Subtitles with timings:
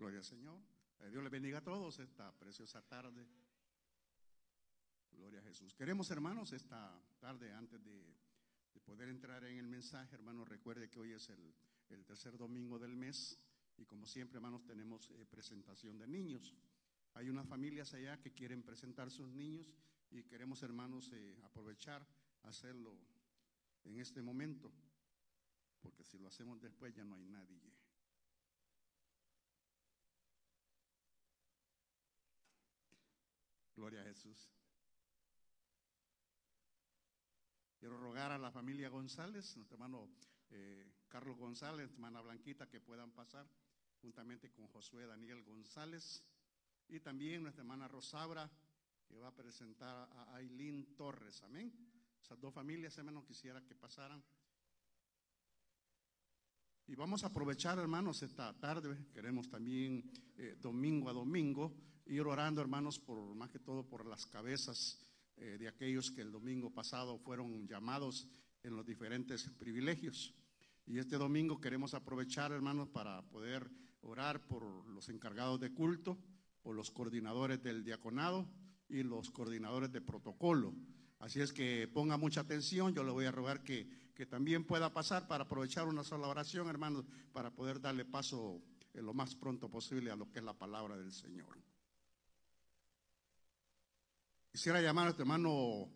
[0.00, 0.58] Gloria al Señor.
[1.00, 3.22] Eh, Dios les bendiga a todos esta preciosa tarde.
[5.12, 5.74] Gloria a Jesús.
[5.74, 8.16] Queremos, hermanos, esta tarde, antes de,
[8.72, 11.54] de poder entrar en el mensaje, hermanos, recuerde que hoy es el,
[11.90, 13.38] el tercer domingo del mes
[13.76, 16.56] y como siempre, hermanos, tenemos eh, presentación de niños.
[17.12, 19.70] Hay unas familias allá que quieren presentar sus niños
[20.10, 22.08] y queremos, hermanos, eh, aprovechar,
[22.44, 22.96] hacerlo
[23.84, 24.72] en este momento,
[25.78, 27.60] porque si lo hacemos después ya no hay nadie.
[33.80, 34.52] Gloria a Jesús.
[37.78, 40.06] Quiero rogar a la familia González, nuestro hermano
[40.50, 43.48] eh, Carlos González, hermana Blanquita, que puedan pasar
[44.02, 46.22] juntamente con Josué Daniel González
[46.88, 48.50] y también nuestra hermana Rosabra,
[49.08, 51.42] que va a presentar a Aileen Torres.
[51.42, 51.72] Amén.
[52.22, 54.22] Esas dos familias, hermanos, quisiera que pasaran.
[56.86, 59.06] Y vamos a aprovechar, hermanos, esta tarde.
[59.14, 64.26] Queremos también eh, domingo a domingo ir orando, hermanos, por más que todo por las
[64.26, 64.98] cabezas
[65.36, 68.26] eh, de aquellos que el domingo pasado fueron llamados
[68.64, 70.34] en los diferentes privilegios.
[70.86, 73.70] Y este domingo queremos aprovechar, hermanos, para poder
[74.02, 76.18] orar por los encargados de culto,
[76.62, 78.50] por los coordinadores del diaconado
[78.88, 80.74] y los coordinadores de protocolo.
[81.20, 84.92] Así es que ponga mucha atención, yo le voy a rogar que, que también pueda
[84.92, 88.60] pasar para aprovechar una sola oración, hermanos, para poder darle paso
[88.94, 91.69] en lo más pronto posible a lo que es la palabra del Señor.
[94.52, 95.88] Quisiera llamar a nuestro hermano,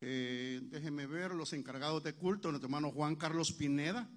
[0.00, 4.08] eh, déjeme ver, los encargados de culto, nuestro hermano Juan Carlos Pineda,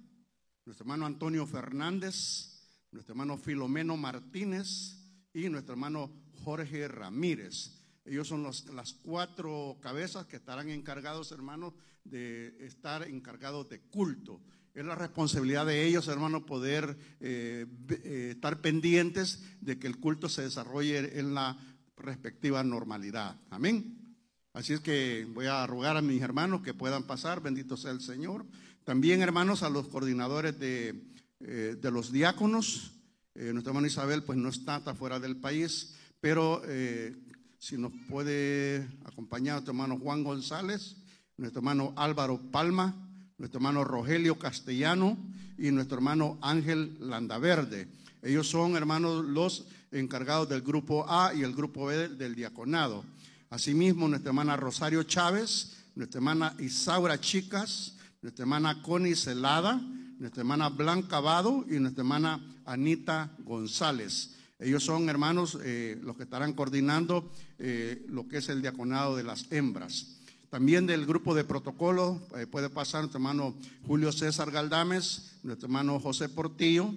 [0.64, 4.96] nuestro hermano Antonio Fernández, nuestro hermano Filomeno Martínez
[5.34, 6.10] y nuestro hermano
[6.44, 7.84] Jorge Ramírez.
[8.06, 11.74] Ellos son las cuatro cabezas que estarán encargados, hermanos,
[12.04, 14.40] de estar encargados de culto.
[14.72, 20.30] Es la responsabilidad de ellos, hermanos, poder eh, eh, estar pendientes de que el culto
[20.30, 21.58] se desarrolle en la
[21.96, 23.36] respectiva normalidad.
[23.50, 24.16] Amén.
[24.52, 28.00] Así es que voy a rogar a mis hermanos que puedan pasar, bendito sea el
[28.00, 28.46] Señor.
[28.84, 31.02] También, hermanos, a los coordinadores de,
[31.40, 32.92] eh, de los diáconos.
[33.34, 37.14] Eh, nuestra hermana Isabel, pues no está, está fuera del país, pero eh,
[37.58, 40.96] si nos puede acompañar nuestro hermano Juan González,
[41.36, 42.94] nuestro hermano Álvaro Palma,
[43.36, 45.18] nuestro hermano Rogelio Castellano
[45.58, 47.88] y nuestro hermano Ángel Landaverde.
[48.26, 53.04] Ellos son, hermanos, los encargados del grupo A y el grupo B del diaconado.
[53.50, 59.80] Asimismo, nuestra hermana Rosario Chávez, nuestra hermana Isaura Chicas, nuestra hermana Connie Celada,
[60.18, 64.34] nuestra hermana Blanca Vado y nuestra hermana Anita González.
[64.58, 69.22] Ellos son hermanos eh, los que estarán coordinando eh, lo que es el diaconado de
[69.22, 70.16] las hembras.
[70.50, 73.54] También del grupo de protocolo eh, puede pasar nuestro hermano
[73.86, 76.92] Julio César Galdames, nuestro hermano José Portillo,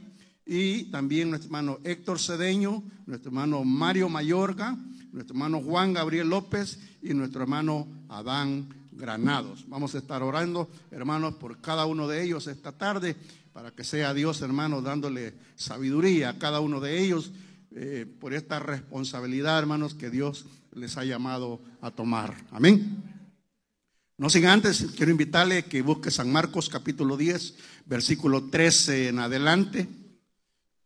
[0.45, 4.77] y también nuestro hermano Héctor Cedeño, nuestro hermano Mario Mayorga,
[5.11, 9.65] nuestro hermano Juan Gabriel López y nuestro hermano Adán Granados.
[9.67, 13.15] Vamos a estar orando, hermanos, por cada uno de ellos esta tarde,
[13.53, 17.31] para que sea Dios, hermanos, dándole sabiduría a cada uno de ellos
[17.71, 22.35] eh, por esta responsabilidad, hermanos, que Dios les ha llamado a tomar.
[22.51, 23.03] Amén.
[24.17, 29.87] No sin antes, quiero invitarle que busque San Marcos capítulo 10, versículo 13 en adelante.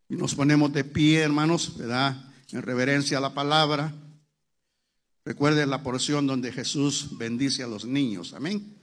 [0.10, 2.32] Y nos ponemos de pie, hermanos, ¿verdad?
[2.52, 3.94] En reverencia a la palabra.
[5.26, 8.34] Recuerden la porción donde Jesús bendice a los niños.
[8.34, 8.78] Amén.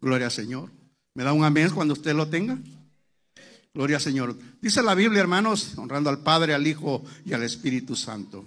[0.00, 0.70] Gloria al Señor.
[1.14, 2.58] ¿Me da un amén cuando usted lo tenga?
[3.72, 4.36] Gloria al Señor.
[4.60, 8.46] Dice la Biblia, hermanos, honrando al Padre, al Hijo y al Espíritu Santo.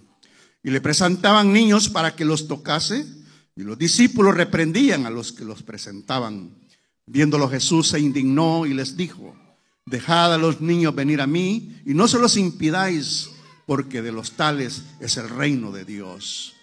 [0.64, 3.06] Y le presentaban niños para que los tocase.
[3.58, 6.52] Y los discípulos reprendían a los que los presentaban.
[7.08, 9.36] Viéndolo Jesús se indignó y les dijo,
[9.88, 13.32] dejad a los niños venir a mí y no se los impidáis,
[13.66, 16.54] porque de los tales es el reino de Dios.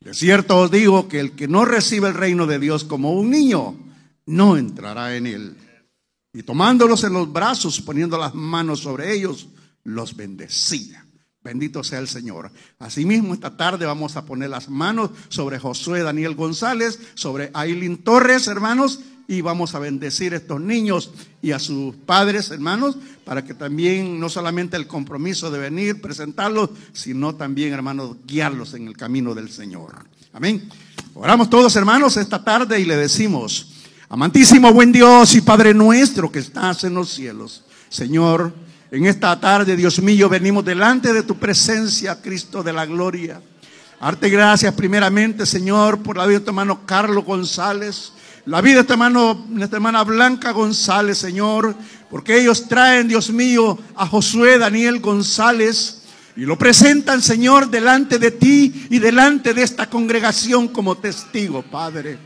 [0.00, 3.28] De cierto os digo que el que no recibe el reino de Dios como un
[3.28, 3.76] niño,
[4.24, 5.56] no entrará en él.
[6.32, 9.48] Y tomándolos en los brazos, poniendo las manos sobre ellos,
[9.84, 11.04] los bendecía.
[11.42, 12.50] Bendito sea el Señor.
[12.78, 18.46] Asimismo, esta tarde vamos a poner las manos sobre Josué Daniel González, sobre Aileen Torres,
[18.46, 23.54] hermanos, y vamos a bendecir a estos niños y a sus padres, hermanos, para que
[23.54, 29.34] también no solamente el compromiso de venir, presentarlos, sino también, hermanos, guiarlos en el camino
[29.34, 30.04] del Señor.
[30.32, 30.68] Amén.
[31.14, 33.68] Oramos todos, hermanos, esta tarde y le decimos,
[34.08, 38.52] amantísimo buen Dios y Padre nuestro que estás en los cielos, Señor,
[38.90, 43.40] en esta tarde, Dios mío, venimos delante de tu presencia, Cristo de la gloria.
[44.00, 48.12] Darte gracias primeramente, Señor, por la vida de tu hermano Carlos González,
[48.46, 51.74] la vida de tu hermano, nuestra hermana Blanca González, Señor,
[52.10, 56.02] porque ellos traen, Dios mío, a Josué Daniel González
[56.34, 62.18] y lo presentan, Señor, delante de ti y delante de esta congregación como testigo, Padre.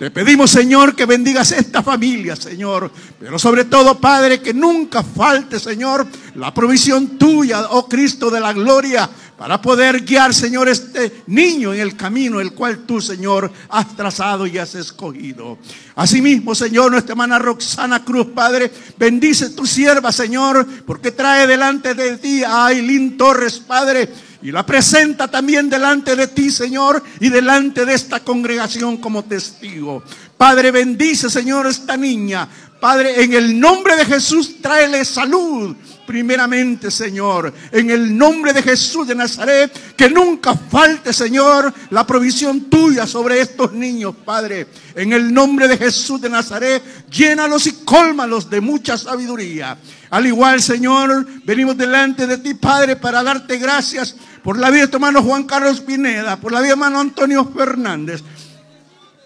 [0.00, 2.90] Te pedimos, Señor, que bendigas esta familia, Señor.
[3.18, 6.06] Pero sobre todo, Padre, que nunca falte, Señor,
[6.36, 11.80] la provisión tuya, oh Cristo de la gloria, para poder guiar, Señor, este niño en
[11.80, 15.58] el camino el cual tú, Señor, has trazado y has escogido.
[15.96, 22.16] Asimismo, Señor, nuestra hermana Roxana Cruz, Padre, bendice tu sierva, Señor, porque trae delante de
[22.16, 24.08] ti a Ailín Torres, Padre
[24.42, 30.02] y la presenta también delante de ti, Señor, y delante de esta congregación como testigo.
[30.36, 32.48] Padre, bendice, Señor, esta niña.
[32.80, 35.76] Padre, en el nombre de Jesús, tráele salud.
[36.06, 42.62] Primeramente, Señor, en el nombre de Jesús de Nazaret, que nunca falte, Señor, la provisión
[42.62, 44.66] tuya sobre estos niños, Padre.
[44.96, 49.78] En el nombre de Jesús de Nazaret, llénalos y cólmalos de mucha sabiduría.
[50.10, 54.88] Al igual, Señor, venimos delante de ti, Padre, para darte gracias por la vida de
[54.88, 58.22] tu hermano Juan Carlos Pineda, por la vida de hermano Antonio Fernández,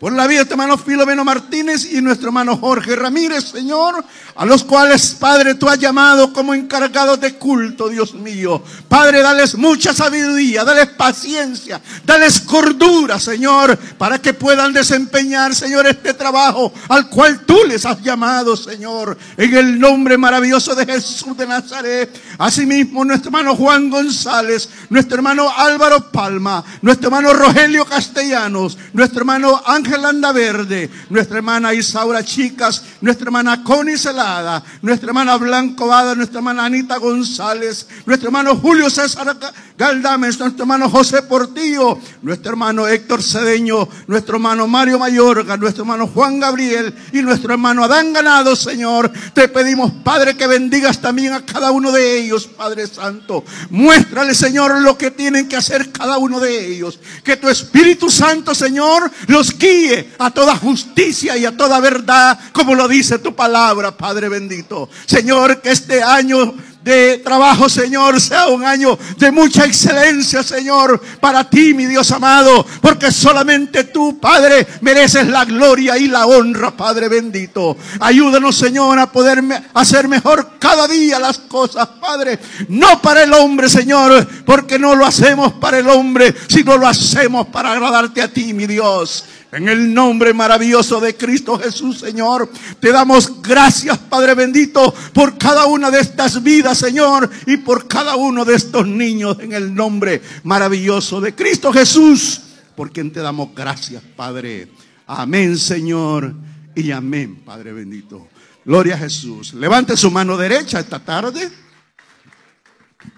[0.04, 4.04] por la vida de tu hermano Filomeno Martínez y nuestro hermano Jorge Ramírez, Señor,
[4.34, 8.62] a los cuales, Padre, tú has llamado como encargados de culto, Dios mío.
[8.86, 16.12] Padre, dales mucha sabiduría, dales paciencia, dales cordura, Señor, para que puedan desempeñar, Señor, este
[16.12, 21.46] trabajo al cual tú les has llamado, Señor, en el nombre maravilloso de Jesús de
[21.46, 22.14] Nazaret.
[22.36, 29.62] Asimismo, nuestro hermano Juan González, nuestro hermano Álvaro Palma, nuestro hermano Rogelio Castellanos, nuestro hermano
[29.64, 36.14] Ángel Landa Verde, nuestra hermana Isaura Chicas, nuestra hermana Connie Celada, nuestra hermana Blanco Bada,
[36.14, 39.37] nuestra hermana Anita González, nuestro hermano Julio César
[39.76, 46.06] Galdames, nuestro hermano José Portillo, nuestro hermano Héctor Cedeño, nuestro hermano Mario Mayorga, nuestro hermano
[46.06, 49.12] Juan Gabriel y nuestro hermano Adán Ganado, Señor.
[49.32, 53.44] Te pedimos, Padre, que bendigas también a cada uno de ellos, Padre Santo.
[53.70, 57.00] Muéstrale, Señor, lo que tienen que hacer cada uno de ellos.
[57.25, 59.74] Que tu Espíritu Santo, Señor, los guíe
[60.19, 64.88] a toda justicia y a toda verdad, como lo dice tu palabra, Padre bendito.
[65.06, 66.55] Señor, que este año
[66.85, 72.65] de trabajo, Señor, sea un año de mucha excelencia, Señor, para ti, mi Dios amado,
[72.82, 77.76] porque solamente tú, Padre, mereces la gloria y la honra, Padre bendito.
[78.00, 79.43] Ayúdanos, Señor, a poder
[79.73, 82.38] hacer mejor cada día las cosas, Padre,
[82.69, 87.47] no para el hombre, Señor, porque no lo hacemos para el hombre, sino lo hacemos
[87.47, 89.25] para agradarte a ti, mi Dios.
[89.54, 95.66] En el nombre maravilloso de Cristo Jesús, Señor, te damos gracias, Padre bendito, por cada
[95.66, 100.20] una de estas vidas, Señor, y por cada uno de estos niños, en el nombre
[100.42, 102.40] maravilloso de Cristo Jesús,
[102.74, 104.73] por quien te damos gracias, Padre.
[105.06, 106.34] Amén, Señor,
[106.75, 108.26] y amén, Padre bendito.
[108.64, 109.54] Gloria a Jesús.
[109.54, 111.49] Levante su mano derecha esta tarde.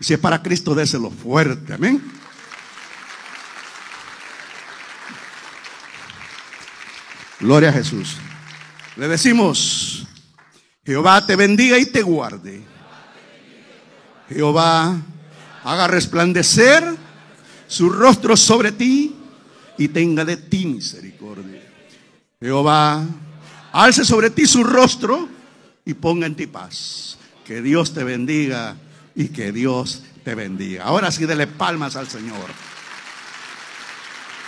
[0.01, 1.73] Si es para Cristo, déselo fuerte.
[1.73, 2.03] Amén.
[7.41, 8.17] Gloria a Jesús.
[8.97, 10.07] Le decimos,
[10.85, 12.63] Jehová te bendiga y te guarde.
[14.29, 14.97] Jehová
[15.65, 16.85] haga resplandecer
[17.67, 19.15] su rostro sobre ti
[19.77, 21.63] y tenga de ti misericordia.
[22.41, 23.05] Jehová
[23.73, 25.29] alce sobre ti su rostro
[25.85, 27.19] y ponga en ti paz.
[27.45, 28.77] Que Dios te bendiga
[29.15, 30.85] y que Dios te bendiga.
[30.85, 32.51] Ahora sí, dele palmas al Señor.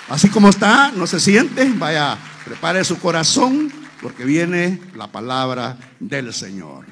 [0.09, 6.33] Así como está, no se siente, vaya Prepare su corazón porque viene la palabra del
[6.33, 6.87] Señor.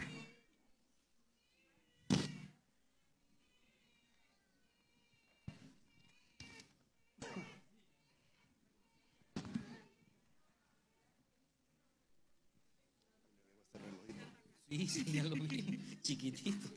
[16.03, 16.69] chiquitito.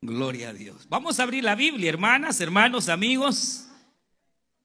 [0.00, 0.86] Gloria a Dios.
[0.88, 3.69] Vamos a abrir la Biblia, hermanas, hermanos, amigos.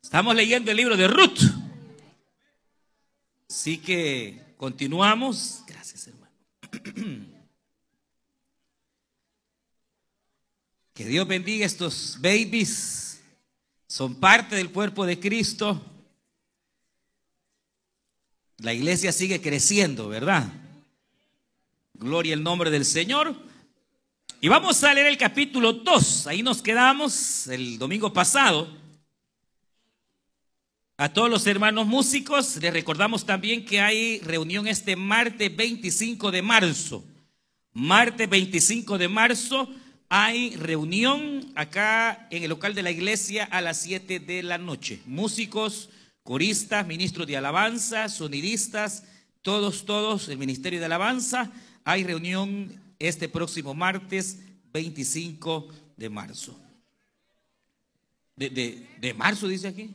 [0.05, 1.39] Estamos leyendo el libro de Ruth.
[3.49, 5.63] Así que continuamos.
[5.65, 6.31] Gracias, hermano.
[10.93, 13.19] Que Dios bendiga estos babies.
[13.87, 15.83] Son parte del cuerpo de Cristo.
[18.59, 20.47] La iglesia sigue creciendo, ¿verdad?
[21.95, 23.35] Gloria al nombre del Señor.
[24.39, 26.27] Y vamos a leer el capítulo 2.
[26.27, 28.84] Ahí nos quedamos el domingo pasado.
[30.97, 36.41] A todos los hermanos músicos, les recordamos también que hay reunión este martes 25 de
[36.41, 37.03] marzo.
[37.73, 39.69] Martes 25 de marzo,
[40.07, 45.01] hay reunión acá en el local de la iglesia a las 7 de la noche.
[45.05, 45.89] Músicos,
[46.23, 49.03] coristas, ministros de alabanza, sonidistas,
[49.41, 51.51] todos, todos, el Ministerio de Alabanza.
[51.83, 54.39] Hay reunión este próximo martes
[54.71, 56.57] 25 de marzo.
[58.37, 59.93] De, de, marzo dice aquí.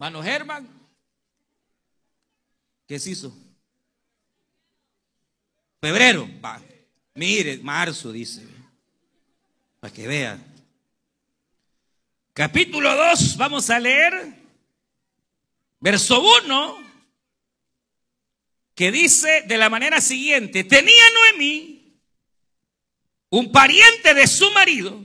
[0.00, 0.66] Mano Germán.
[2.88, 3.36] ¿Qué se hizo?
[5.78, 6.26] Febrero.
[6.42, 6.58] Va.
[7.12, 8.42] Mire, marzo dice.
[9.78, 10.42] Para que vean.
[12.32, 14.34] Capítulo 2, vamos a leer.
[15.80, 16.90] Verso 1
[18.74, 22.00] que dice de la manera siguiente, tenía Noemí
[23.28, 25.04] un pariente de su marido,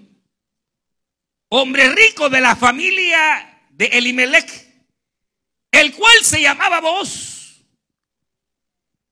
[1.50, 4.64] hombre rico de la familia de Elimelech,
[5.75, 7.62] el cual se llamaba Boz.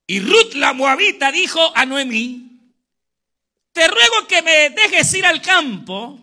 [0.08, 2.54] Y Ruth la moabita dijo a Noemí,
[3.72, 6.20] te ruego que me dejes ir al campo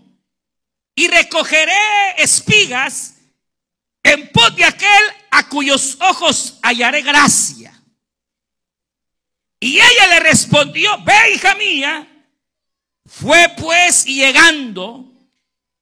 [0.95, 1.73] y recogeré
[2.19, 3.17] espigas
[4.03, 7.73] en pos de aquel a cuyos ojos hallaré gracia.
[9.59, 12.07] Y ella le respondió, ve hija mía.
[13.05, 15.05] Fue pues llegando,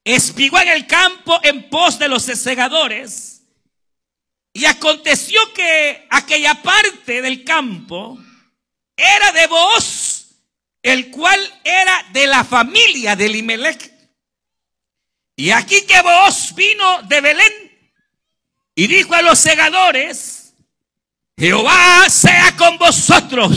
[0.03, 3.38] espigó en el campo en pos de los segadores.
[4.53, 8.19] Y aconteció que aquella parte del campo
[8.97, 10.27] era de vos,
[10.83, 13.93] el cual era de la familia de Limelech.
[15.37, 17.69] Y aquí que vos vino de Belén
[18.75, 20.53] y dijo a los segadores,
[21.39, 23.53] Jehová sea con vosotros.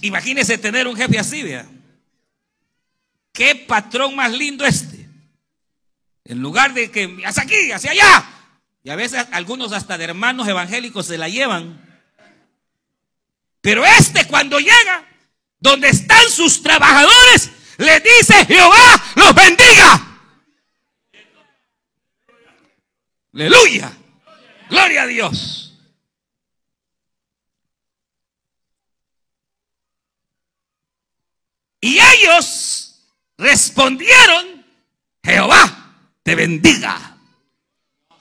[0.00, 1.68] Imagínese tener un jefe así, vea.
[3.32, 4.99] Qué patrón más lindo este.
[6.24, 8.24] En lugar de que hacia aquí, hacia allá.
[8.82, 11.86] Y a veces algunos hasta de hermanos evangélicos se la llevan.
[13.60, 15.06] Pero este cuando llega,
[15.58, 20.06] donde están sus trabajadores, le dice, Jehová los bendiga.
[23.34, 23.92] Aleluya.
[24.68, 25.78] Gloria a Dios.
[31.80, 33.02] Y ellos
[33.38, 34.66] respondieron,
[35.22, 35.69] Jehová
[36.30, 37.16] te bendiga.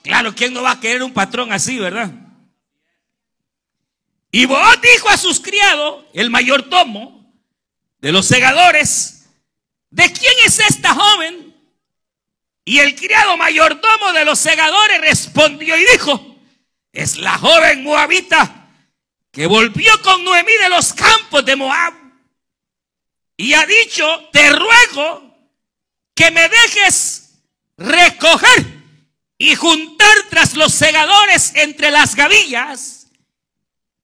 [0.01, 2.11] Claro, ¿quién no va a querer un patrón así, verdad?
[4.31, 7.31] Y vos dijo a sus criados, el mayordomo
[7.99, 9.27] de los segadores,
[9.91, 11.55] ¿de quién es esta joven
[12.65, 16.35] y el criado mayordomo de los segadores respondió y dijo,
[16.91, 18.71] es la joven moabita
[19.31, 21.93] que volvió con Noemí de los campos de Moab.
[23.37, 25.37] Y ha dicho, te ruego
[26.15, 27.28] que me dejes
[27.79, 28.79] recoger
[29.37, 33.07] y juntar tras los segadores entre las gavillas.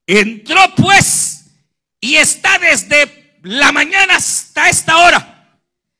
[0.07, 1.45] Entró pues
[1.99, 5.59] y está desde la mañana hasta esta hora,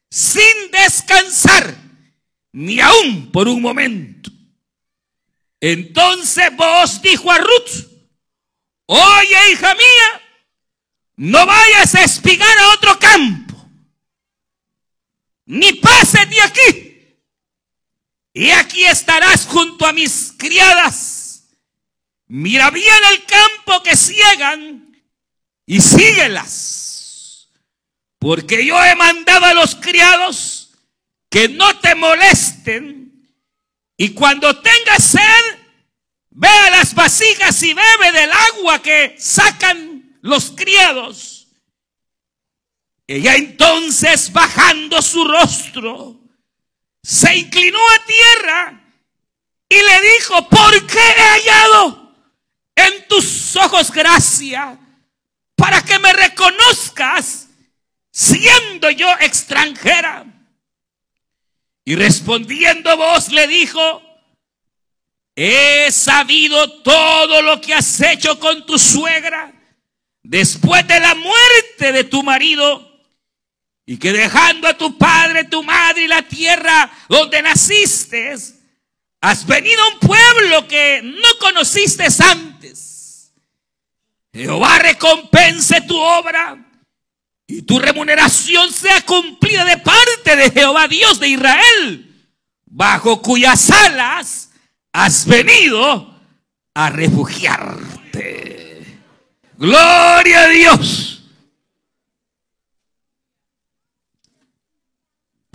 [0.10, 1.76] sin descansar
[2.54, 4.32] ni aún por un momento.
[5.60, 7.88] Entonces vos dijo a Ruth,
[8.86, 10.22] oye hija mía,
[11.18, 13.70] no vayas a espigar a otro campo,
[15.46, 16.95] ni pases de aquí.
[18.38, 21.46] Y aquí estarás junto a mis criadas.
[22.28, 24.94] Mira bien el campo que ciegan
[25.66, 27.48] y síguelas.
[28.20, 30.72] Porque yo he mandado a los criados
[31.30, 33.32] que no te molesten.
[33.96, 35.60] Y cuando tengas sed,
[36.32, 41.48] ve a las vasijas y bebe del agua que sacan los criados.
[43.08, 46.25] Ella entonces, bajando su rostro,
[47.06, 48.82] se inclinó a tierra
[49.70, 52.16] y le dijo, ¿por qué he hallado
[52.76, 54.80] en tus ojos gracia
[55.56, 57.50] para que me reconozcas
[58.12, 60.26] siendo yo extranjera?
[61.84, 64.02] Y respondiendo vos le dijo,
[65.36, 69.54] he sabido todo lo que has hecho con tu suegra
[70.24, 72.85] después de la muerte de tu marido
[73.86, 78.36] y que dejando a tu padre, tu madre y la tierra donde naciste,
[79.22, 83.34] has venido a un pueblo que no conociste antes.
[84.34, 86.58] Jehová recompense tu obra
[87.48, 92.32] y tu remuneración sea cumplida de parte de Jehová Dios de Israel,
[92.66, 94.50] bajo cuyas alas
[94.92, 96.20] has venido
[96.74, 99.00] a refugiarte.
[99.58, 101.15] Gloria a Dios.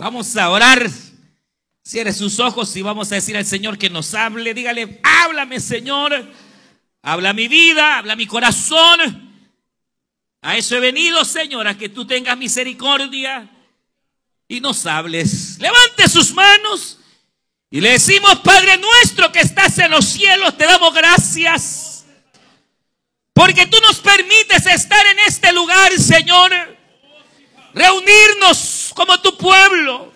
[0.01, 0.89] Vamos a orar.
[1.85, 4.51] Cierre sus ojos y vamos a decir al Señor que nos hable.
[4.55, 6.27] Dígale, háblame Señor.
[7.03, 9.31] Habla mi vida, habla mi corazón.
[10.41, 13.47] A eso he venido, Señor, a que tú tengas misericordia
[14.47, 15.59] y nos hables.
[15.59, 16.97] Levante sus manos
[17.69, 22.05] y le decimos, Padre nuestro que estás en los cielos, te damos gracias.
[23.33, 26.80] Porque tú nos permites estar en este lugar, Señor.
[27.73, 30.11] Reunirnos como tu pueblo.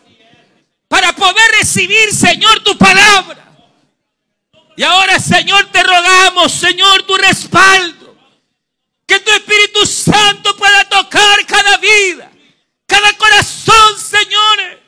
[0.88, 3.46] Para poder recibir, Señor, tu palabra.
[4.78, 8.16] Y ahora, Señor, te rogamos, Señor, tu respaldo.
[9.08, 12.32] Que tu Espíritu Santo pueda tocar cada vida,
[12.86, 14.82] cada corazón, Señor.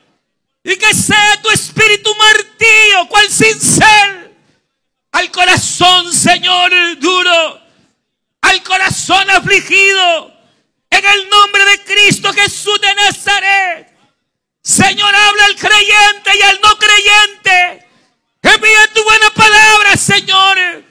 [0.64, 4.28] Y que sea tu Espíritu martillo, cual ser
[5.12, 7.60] al corazón, Señor, duro,
[8.42, 10.37] al corazón afligido.
[10.98, 13.88] En el nombre de Cristo Jesús de Nazaret.
[14.60, 17.86] Señor, habla al creyente y al no creyente.
[18.42, 20.84] Envía tu buena palabra, Señor.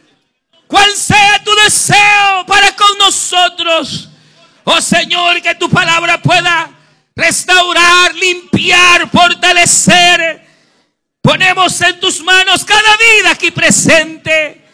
[0.65, 4.07] Cual sea tu deseo para con nosotros.
[4.63, 6.71] Oh Señor, que tu palabra pueda
[7.13, 10.47] restaurar, limpiar, fortalecer.
[11.21, 14.66] Ponemos en tus manos cada vida aquí presente.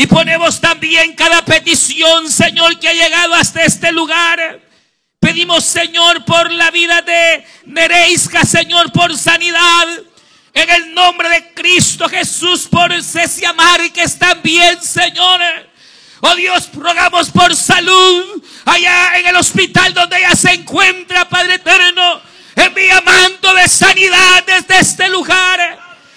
[0.00, 4.58] Y ponemos también cada petición, Señor, que ha llegado hasta este lugar.
[5.20, 9.88] Pedimos, Señor, por la vida de Nereisca, Señor, por sanidad.
[10.54, 15.38] En el nombre de Cristo Jesús, por Cecia Márquez también, Señor.
[16.22, 22.22] Oh Dios, rogamos por salud allá en el hospital donde ella se encuentra, Padre eterno.
[22.56, 25.60] Envía manto de sanidad desde este lugar.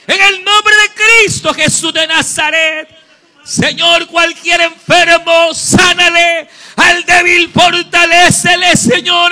[0.07, 3.02] En el nombre de Cristo Jesús de Nazaret.
[3.43, 6.47] Señor, cualquier enfermo, sánale.
[6.75, 9.31] Al débil, fortalecele, Señor.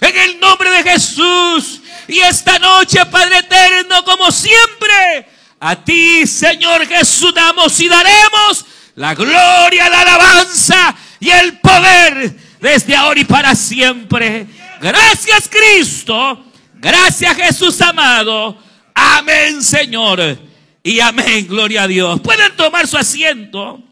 [0.00, 1.80] En el nombre de Jesús.
[2.08, 5.28] Y esta noche, Padre eterno, como siempre,
[5.60, 8.64] a ti, Señor Jesús, damos y daremos
[8.96, 14.46] la gloria, la alabanza y el poder desde ahora y para siempre.
[14.80, 16.46] Gracias Cristo.
[16.74, 18.58] Gracias Jesús amado.
[18.94, 20.49] Amén Señor.
[20.82, 21.46] Y amén.
[21.46, 22.20] Gloria a Dios.
[22.20, 23.82] Pueden tomar su asiento.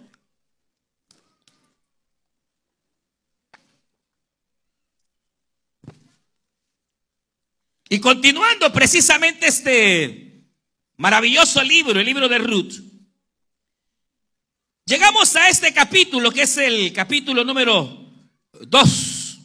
[7.91, 10.45] Y continuando precisamente este
[10.97, 12.75] maravilloso libro, el libro de Ruth,
[14.85, 18.13] llegamos a este capítulo que es el capítulo número
[18.53, 19.39] 2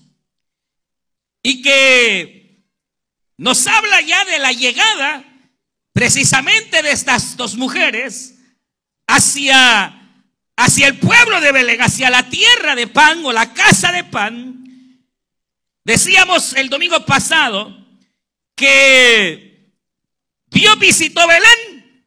[1.44, 2.66] y que
[3.38, 5.33] nos habla ya de la llegada
[5.94, 8.36] precisamente de estas dos mujeres
[9.08, 10.12] hacia,
[10.58, 14.66] hacia el pueblo de Belén, hacia la tierra de pan o la casa de pan.
[15.86, 17.84] Decíamos el domingo pasado,
[18.56, 19.74] que
[20.48, 22.06] Dios visitó Belén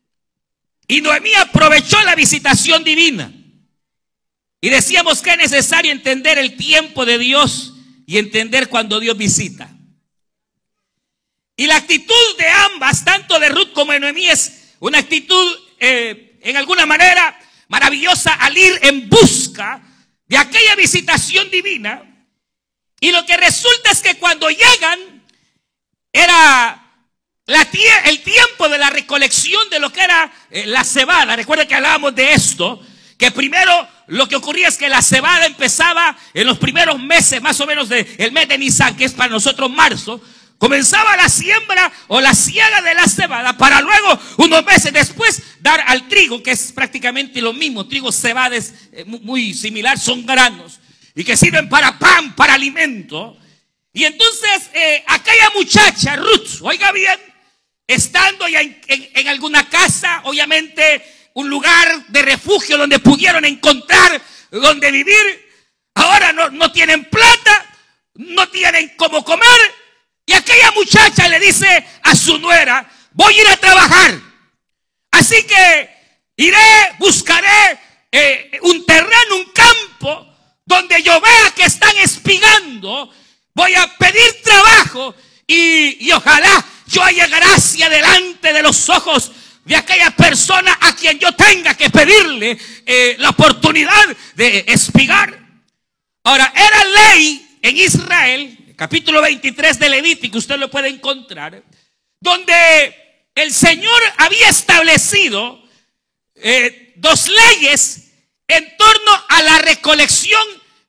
[0.88, 3.32] y Noemí aprovechó la visitación divina.
[4.60, 7.74] Y decíamos que es necesario entender el tiempo de Dios
[8.06, 9.75] y entender cuando Dios visita.
[11.56, 16.38] Y la actitud de ambas, tanto de Ruth como de Noemí, es una actitud eh,
[16.42, 17.38] en alguna manera
[17.68, 19.82] maravillosa al ir en busca
[20.26, 22.02] de aquella visitación divina.
[23.00, 25.24] Y lo que resulta es que cuando llegan,
[26.12, 26.82] era
[27.46, 27.68] la
[28.04, 31.36] el tiempo de la recolección de lo que era eh, la cebada.
[31.36, 32.80] Recuerda que hablábamos de esto,
[33.18, 37.60] que primero lo que ocurría es que la cebada empezaba en los primeros meses, más
[37.60, 40.20] o menos del mes de Nisan, que es para nosotros marzo.
[40.58, 45.82] Comenzaba la siembra o la siega de la cebada para luego, unos meses después, dar
[45.86, 47.86] al trigo, que es prácticamente lo mismo.
[47.86, 50.80] Trigo, cebada es eh, muy similar, son granos
[51.14, 53.36] y que sirven para pan, para alimento.
[53.92, 57.18] Y entonces eh, aquella muchacha, Ruth, oiga bien,
[57.86, 61.02] estando ya en, alguna casa, obviamente
[61.34, 65.50] un lugar de refugio donde pudieron encontrar donde vivir,
[65.94, 67.66] ahora no, no tienen plata,
[68.14, 69.85] no tienen cómo comer.
[70.26, 74.20] Y aquella muchacha le dice a su nuera, voy a ir a trabajar.
[75.12, 75.90] Así que
[76.36, 77.78] iré, buscaré
[78.12, 80.26] eh, un terreno, un campo,
[80.64, 83.10] donde yo vea que están espigando
[83.56, 85.14] voy a pedir trabajo
[85.46, 89.32] y, ojalá yo haya gracia delante de los ojos
[89.64, 95.36] de aquella persona a quien yo tenga que pedirle eh, la oportunidad de espigar.
[96.22, 96.84] Ahora, era
[97.14, 101.62] ley en Israel, capítulo 23 de Levítico, usted lo puede encontrar,
[102.20, 105.62] donde el Señor había establecido
[106.34, 108.12] eh, dos leyes
[108.46, 110.42] en torno a la recolección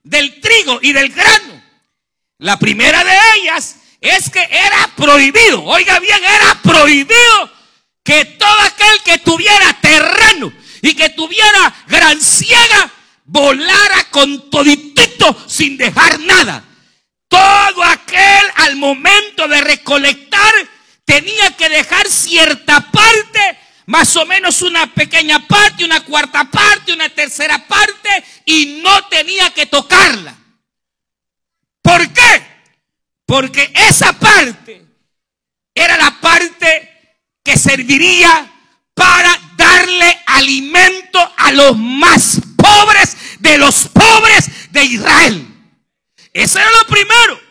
[0.04, 1.64] del trigo y del grano.
[2.40, 7.52] La primera de ellas es que era prohibido, oiga bien, era prohibido
[8.04, 12.92] que todo aquel que tuviera terreno y que tuviera gran ciega
[13.26, 16.64] volara con toditito sin dejar nada.
[17.28, 20.54] Todo aquel al momento de recolectar
[21.06, 27.10] tenía que dejar cierta parte, más o menos una pequeña parte, una cuarta parte, una
[27.10, 28.10] tercera parte,
[28.46, 30.36] y no tenía que tocarla.
[31.82, 32.46] ¿Por qué?
[33.26, 34.86] Porque esa parte
[35.74, 36.92] era la parte
[37.44, 38.52] que serviría
[38.94, 45.57] para darle alimento a los más pobres de los pobres de Israel.
[46.38, 47.42] Eso era lo primero.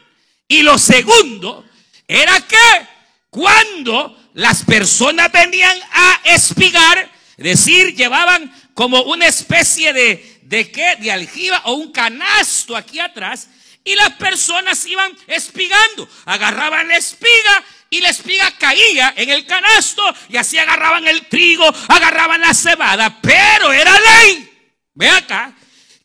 [0.46, 1.68] Y lo segundo
[2.06, 2.86] era que
[3.30, 10.94] cuando las personas venían a espigar, es decir, llevaban como una especie de, ¿de qué?
[11.00, 13.48] De aljiba o un canasto aquí atrás,
[13.82, 20.02] y las personas iban espigando, agarraban la espiga y la espiga caía en el canasto
[20.28, 24.48] y así agarraban el trigo, agarraban la cebada, pero era ley,
[24.94, 25.56] ve acá,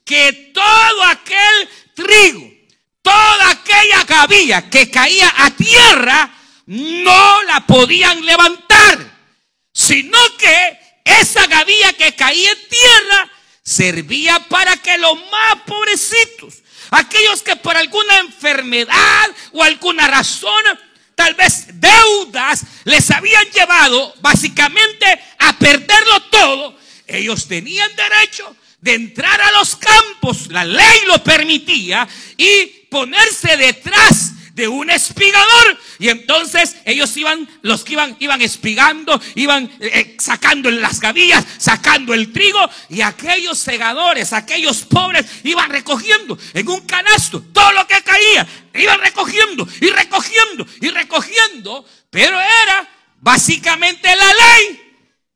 [0.03, 2.60] que todo aquel trigo,
[3.01, 6.33] toda aquella gavilla que caía a tierra,
[6.65, 8.99] no la podían levantar,
[9.73, 13.31] sino que esa gavilla que caía en tierra
[13.63, 16.55] servía para que los más pobrecitos,
[16.91, 20.63] aquellos que por alguna enfermedad o alguna razón,
[21.15, 25.05] tal vez deudas, les habían llevado básicamente
[25.39, 32.07] a perderlo todo, ellos tenían derecho de entrar a los campos, la ley lo permitía,
[32.37, 35.79] y ponerse detrás de un espigador.
[35.97, 41.45] Y entonces ellos iban, los que iban, iban espigando, iban eh, eh, sacando las gavillas,
[41.57, 47.87] sacando el trigo, y aquellos segadores, aquellos pobres, iban recogiendo en un canasto todo lo
[47.87, 52.89] que caía, iban recogiendo y recogiendo y recogiendo, pero era
[53.21, 54.81] básicamente la ley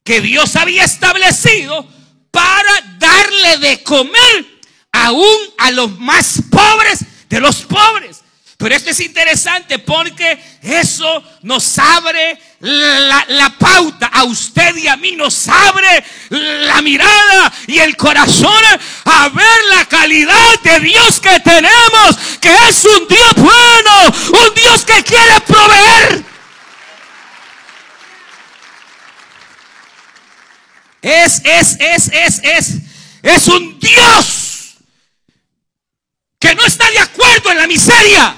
[0.04, 1.88] que Dios había establecido
[2.32, 4.46] para darle de comer
[4.92, 7.06] aún a los más pobres
[7.40, 8.22] los pobres.
[8.58, 15.12] Pero esto es interesante porque eso nos abre la, pauta a usted y a mí,
[15.12, 18.64] nos abre la mirada y el corazón
[19.04, 24.86] a ver la calidad de Dios que tenemos, que es un Dios bueno, un Dios
[24.86, 26.24] que quiere proveer.
[31.02, 32.72] Es, es, es, es, es,
[33.22, 34.45] es un Dios
[36.40, 38.36] que no está de acuerdo en la miseria.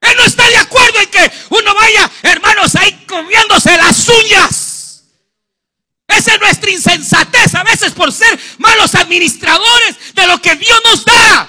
[0.00, 5.04] Él no está de acuerdo en que uno vaya, hermanos, ahí comiéndose las uñas.
[6.08, 11.04] Esa es nuestra insensatez a veces por ser malos administradores de lo que Dios nos
[11.04, 11.48] da.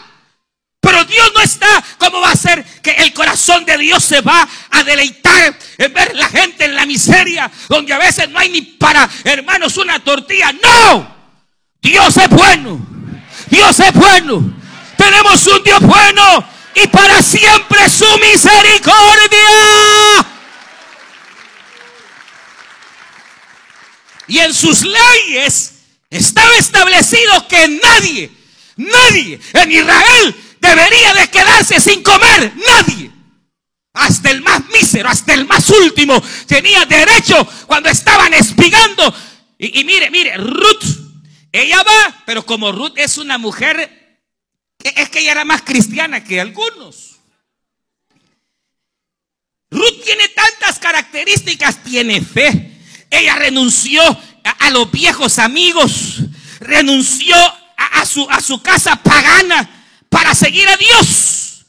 [0.82, 4.47] Pero Dios no está, ¿cómo va a ser que el corazón de Dios se va
[4.71, 8.62] a deleitar en ver la gente en la miseria, donde a veces no hay ni
[8.62, 10.51] para, hermanos, una tortilla?
[10.51, 11.15] No,
[11.82, 12.80] Dios es bueno,
[13.49, 14.61] Dios es bueno,
[15.02, 20.28] tenemos un Dios bueno y para siempre su misericordia.
[24.28, 25.74] Y en sus leyes
[26.10, 28.32] estaba establecido que nadie,
[28.78, 32.54] nadie en Israel debería de quedarse sin comer.
[32.68, 33.12] Nadie.
[33.94, 39.14] Hasta el más mísero, hasta el más último, tenía derecho cuando estaban espigando.
[39.58, 40.86] Y, mire, mire, Ruth,
[41.52, 44.01] ella va, pero como Ruth es una mujer,
[44.84, 47.20] es que ella era más cristiana que algunos.
[49.70, 52.78] Ruth tiene tantas características, tiene fe.
[53.10, 54.02] Ella renunció
[54.44, 56.17] a, los viejos amigos,
[56.60, 57.36] renunció
[57.78, 59.70] a, su, a su casa pagana
[60.10, 61.65] para seguir a Dios.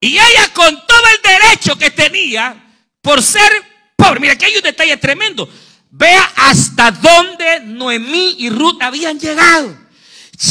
[0.00, 2.62] Y ella con todo el derecho que tenía
[3.00, 3.50] por ser
[3.96, 4.20] pobre.
[4.20, 5.48] Mira, aquí hay un detalle tremendo.
[5.90, 9.78] Vea hasta dónde Noemí y Ruth habían llegado.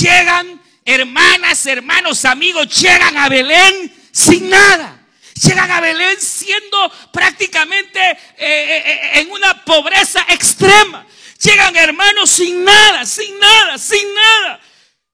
[0.01, 4.99] Llegan hermanas, hermanos, amigos, llegan a Belén sin nada.
[5.41, 11.05] Llegan a Belén siendo prácticamente eh, eh, eh, en una pobreza extrema.
[11.41, 14.59] Llegan hermanos sin nada, sin nada, sin nada.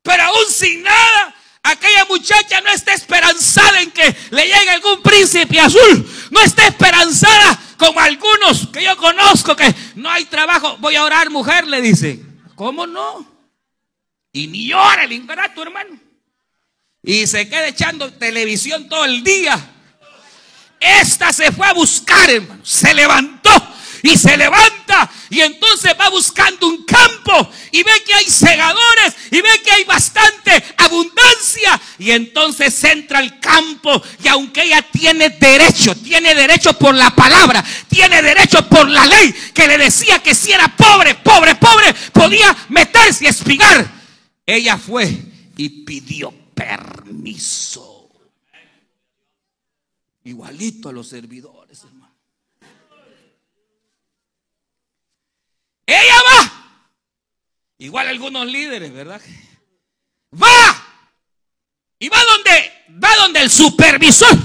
[0.03, 5.59] Pero aún sin nada, Aquella muchacha no está esperanzada en que le llegue algún príncipe
[5.59, 6.09] azul.
[6.31, 10.77] No está esperanzada como algunos que yo conozco que no hay trabajo.
[10.79, 12.21] Voy a orar, mujer, le dice.
[12.55, 13.28] ¿Cómo no?
[14.31, 15.99] Y ni llora el ingrato, hermano.
[17.03, 19.57] Y se queda echando televisión todo el día.
[20.79, 22.65] Esta se fue a buscar, hermano.
[22.65, 23.51] Se levantó
[24.03, 29.41] y se levanta y entonces va buscando un campo y ve que hay segadores y
[29.41, 35.95] ve que hay bastante abundancia y entonces entra al campo y aunque ella tiene derecho,
[35.95, 40.51] tiene derecho por la palabra, tiene derecho por la ley que le decía que si
[40.51, 43.98] era pobre, pobre, pobre, podía meterse y espigar.
[44.55, 45.07] Ella fue
[45.57, 48.09] y pidió permiso.
[50.23, 52.15] Igualito a los servidores, hermano.
[55.85, 56.83] Ella va.
[57.77, 59.21] Igual algunos líderes, ¿verdad?
[60.33, 60.85] Va.
[61.99, 64.37] Y va donde, va donde el supervisor.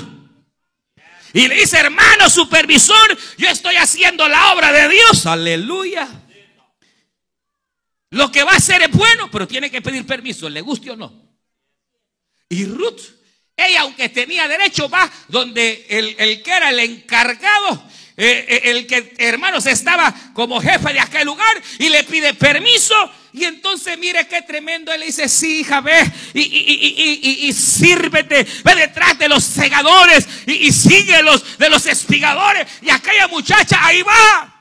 [1.33, 5.27] Y le dice, hermano supervisor, yo estoy haciendo la obra de Dios.
[5.27, 6.24] Aleluya.
[8.15, 10.97] Lo que va a hacer es bueno, pero tiene que pedir permiso, le guste o
[10.97, 11.13] no.
[12.49, 13.01] Y Ruth,
[13.57, 17.83] ella aunque tenía derecho, va donde el, que era el encargado
[18.17, 22.95] eh, eh, el que, hermanos, estaba como jefe de aquel lugar y le pide permiso.
[23.33, 24.93] Y entonces mire qué tremendo.
[24.93, 25.99] Él dice, sí, hija, ve
[26.35, 28.47] y, y, y, sírvete.
[28.63, 32.69] Ve detrás de los segadores y, sigue los de los espigadores.
[32.81, 34.54] Y aquella muchacha ahí va.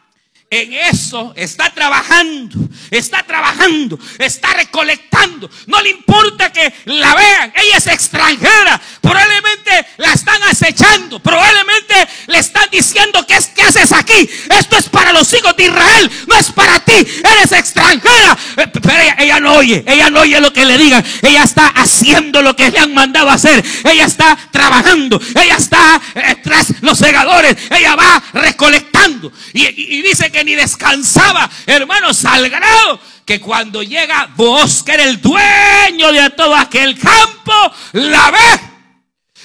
[0.53, 5.49] En eso está trabajando, está trabajando, está recolectando.
[5.65, 8.79] No le importa que la vean, ella es extranjera.
[9.01, 11.95] Probablemente la están acechando, probablemente
[12.27, 14.29] le están diciendo que es que haces aquí.
[14.47, 16.93] Esto es para los hijos de Israel, no es para ti.
[16.93, 18.37] Eres extranjera.
[18.57, 21.03] Eh, pero ella, no oye, ella no oye lo que le digan.
[21.23, 23.65] Ella está haciendo lo que le han mandado hacer.
[23.85, 29.33] Ella está trabajando, ella está eh, tras los segadores, ella va recolectando.
[29.53, 35.21] y dice que ni descansaba, hermanos, al grado que cuando llega vos, que era el
[35.21, 37.53] dueño de todo aquel campo,
[37.93, 38.73] la ve.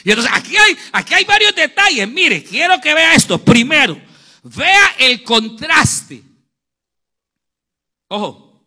[0.05, 2.09] Y entonces aquí hay, aquí hay varios detalles.
[2.09, 3.39] Mire, quiero que vea esto.
[3.39, 4.01] Primero,
[4.43, 6.23] vea el contraste.
[8.09, 8.65] Ojo.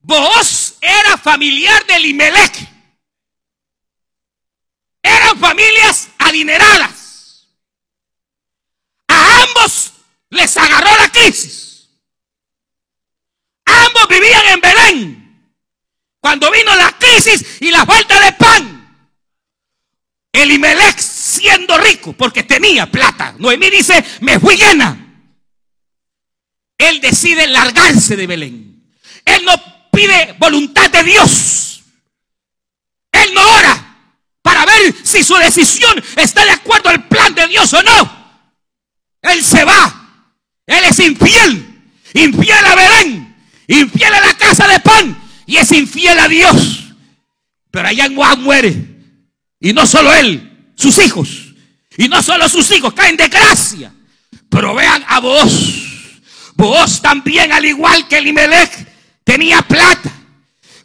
[0.00, 2.68] Vos era familiar del Imelec.
[5.02, 7.48] Eran familias adineradas.
[9.08, 9.91] A ambos
[10.32, 11.90] les agarró la crisis.
[13.66, 15.48] Ambos vivían en Belén.
[16.20, 18.78] Cuando vino la crisis y la falta de pan.
[20.32, 23.34] Elimelech siendo rico porque tenía plata.
[23.38, 24.98] Noemí dice, me fui llena.
[26.78, 28.90] Él decide largarse de Belén.
[29.26, 29.54] Él no
[29.92, 31.82] pide voluntad de Dios.
[33.12, 33.98] Él no ora
[34.40, 38.22] para ver si su decisión está de acuerdo al plan de Dios o no.
[39.20, 40.01] Él se va
[40.66, 41.82] él es infiel.
[42.14, 43.36] Infiel a Belén.
[43.66, 45.18] Infiel a la casa de pan.
[45.46, 46.94] Y es infiel a Dios.
[47.70, 48.74] Pero allá en Moab muere.
[49.60, 51.28] Y no solo él, sus hijos.
[51.96, 53.92] Y no solo sus hijos caen de gracia.
[54.48, 55.52] Pero vean a vos.
[56.54, 58.70] Vos también, al igual que Elimelech,
[59.24, 60.12] tenía plata.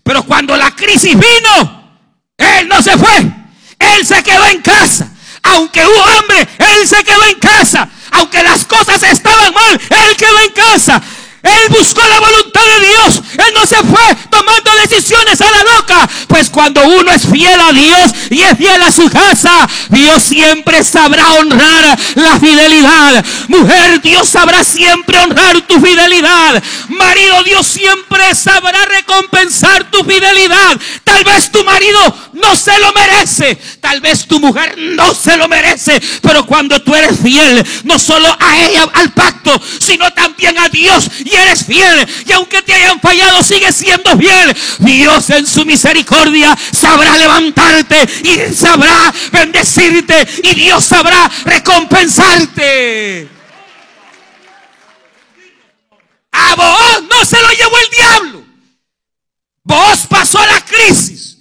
[0.04, 2.00] Pero cuando la crisis vino,
[2.38, 3.32] él no se fue.
[3.80, 5.12] Él se quedó en casa.
[5.44, 7.90] Aunque hubo hambre, él se quedó en casa.
[8.17, 11.01] Aunque las cosas estaban mal, él quedó en casa.
[11.48, 13.22] Él buscó la voluntad de Dios.
[13.34, 16.10] Él no se fue tomando decisiones a la loca.
[16.28, 20.84] Pues cuando uno es fiel a Dios y es fiel a su casa, Dios siempre
[20.84, 23.26] sabrá honrar la fidelidad.
[23.48, 26.62] Mujer, Dios sabrá siempre honrar tu fidelidad.
[26.90, 30.78] Marido, Dios siempre sabrá recompensar tu fidelidad.
[31.04, 33.56] Tal vez tu marido no se lo merece.
[33.80, 36.02] Tal vez tu mujer no se lo merece.
[36.22, 41.10] Pero cuando tú eres fiel, no solo a ella, al pacto, sino también a Dios
[41.26, 42.08] y eres fiel.
[42.26, 44.56] Y aunque te hayan fallado, sigues siendo fiel.
[44.80, 53.30] Dios en su misericordia sabrá levantarte y sabrá bendecirte y Dios sabrá recompensarte.
[56.32, 58.45] A vos no se lo llevó el diablo.
[59.63, 61.38] Vos pasó la crisis.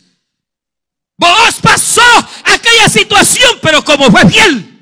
[1.18, 2.02] Vos pasó
[2.44, 4.72] aquella situación, pero como fue fiel.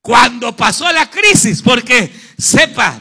[0.00, 3.00] Cuando pasó la crisis, porque sepa,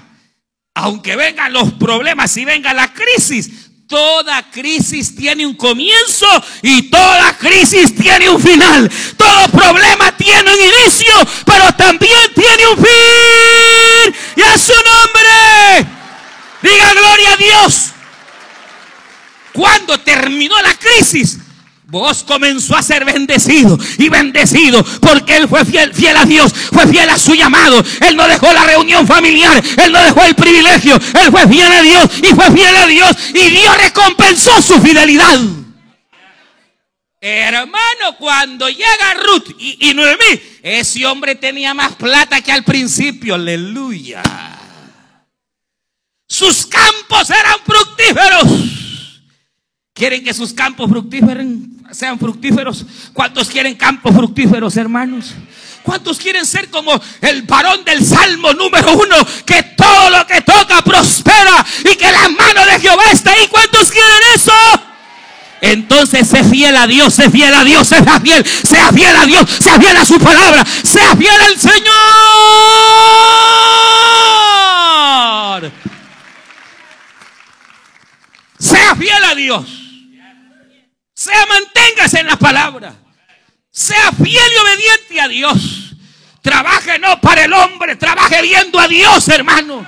[0.73, 3.49] aunque vengan los problemas y venga la crisis,
[3.87, 6.25] toda crisis tiene un comienzo
[6.61, 8.89] y toda crisis tiene un final.
[9.17, 11.13] Todo problema tiene un inicio,
[11.45, 14.15] pero también tiene un fin.
[14.37, 15.89] Y a su nombre,
[16.61, 17.91] diga gloria a Dios.
[19.51, 21.37] Cuando terminó la crisis,
[21.91, 27.09] Vos comenzó a ser bendecido y bendecido porque él fue fiel, a Dios, fue fiel
[27.09, 27.83] a su llamado.
[28.07, 31.81] Él no dejó la reunión familiar, él no dejó el privilegio, él fue fiel a
[31.81, 35.37] Dios y fue fiel a Dios y Dios recompensó su fidelidad.
[37.19, 43.35] Hermano, cuando llega Ruth y, y Noemí, ese hombre tenía más plata que al principio,
[43.35, 44.23] aleluya.
[46.25, 48.90] Sus campos eran fructíferos.
[50.01, 51.45] ¿Quieren que sus campos fructíferos
[51.91, 52.83] sean fructíferos?
[53.13, 55.35] ¿Cuántos quieren campos fructíferos, hermanos?
[55.83, 59.15] ¿Cuántos quieren ser como el varón del Salmo número uno?
[59.45, 63.47] Que todo lo que toca prospera y que la mano de Jehová está ahí.
[63.47, 64.51] ¿Cuántos quieren eso?
[65.61, 69.47] Entonces sé fiel a Dios, sé fiel a Dios, sea fiel, sea fiel a Dios,
[69.59, 71.91] sea fiel a su palabra, sea fiel al Señor.
[78.57, 79.80] Sea fiel a Dios.
[81.21, 82.95] Sea manténgase en la palabra.
[83.69, 85.93] Sea fiel y obediente a Dios.
[86.41, 89.87] Trabaje no para el hombre, trabaje viendo a Dios, hermano.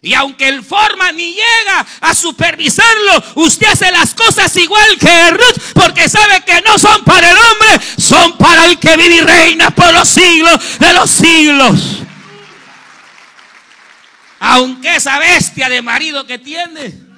[0.00, 5.62] Y aunque el forma ni llega a supervisarlo, usted hace las cosas igual que Ruth,
[5.74, 9.70] porque sabe que no son para el hombre, son para el que vive y reina
[9.70, 11.78] por los siglos de los siglos.
[14.38, 17.09] Aunque esa bestia de marido que tiene,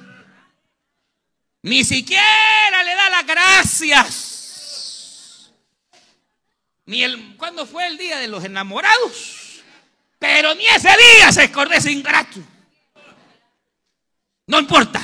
[1.63, 4.29] ni siquiera le da las gracias.
[6.85, 9.61] Ni el, ¿cuándo fue el día de los enamorados?
[10.19, 12.39] Pero ni ese día se acordó ese ingrato.
[14.47, 15.01] No importa.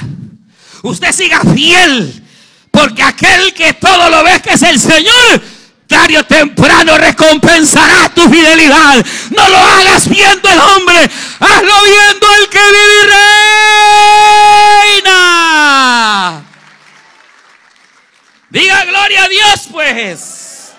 [0.83, 2.25] Usted siga fiel.
[2.71, 5.41] Porque aquel que todo lo ve que es el Señor,
[5.87, 9.05] tarde o temprano recompensará tu fidelidad.
[9.31, 13.17] No lo hagas viendo el hombre, hazlo viendo el que vive
[14.87, 16.48] y reina.
[18.49, 20.73] Diga gloria a Dios, pues.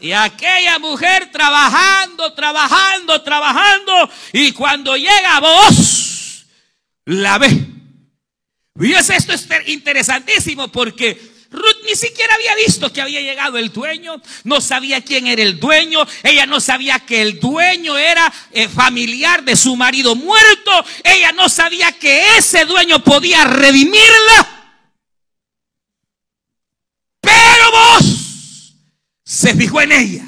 [0.00, 4.10] Y aquella mujer trabajando, trabajando, trabajando.
[4.32, 6.46] Y cuando llega a vos,
[7.04, 7.66] la ve.
[8.80, 14.22] Y esto es interesantísimo porque Ruth ni siquiera había visto que había llegado el dueño,
[14.44, 19.42] no sabía quién era el dueño, ella no sabía que el dueño era eh, familiar
[19.42, 20.70] de su marido muerto,
[21.02, 24.59] ella no sabía que ese dueño podía redimirla.
[27.72, 28.74] Vos
[29.24, 30.24] se fijó en ella.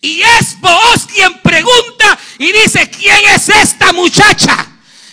[0.00, 4.69] Y es vos quien pregunta y dice, ¿quién es esta muchacha?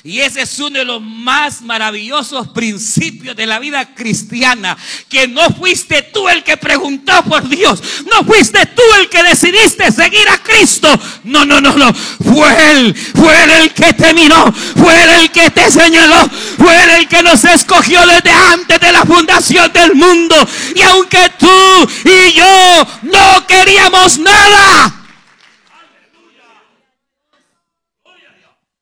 [0.08, 4.78] Y ese es uno de los más maravillosos principios de la vida cristiana.
[5.10, 7.84] Que no fuiste tú el que preguntó por Dios.
[8.10, 10.88] No fuiste tú el que decidiste seguir a Cristo.
[11.26, 11.94] No, no, no, no.
[11.94, 12.96] Fue Él.
[12.96, 14.50] Fue Él el que te miró.
[14.78, 16.30] Fue Él el que te señaló.
[16.58, 20.38] Fue Él el que nos escogió desde antes de la fundación del mundo.
[20.74, 25.07] Y aunque tú y yo no queríamos nada.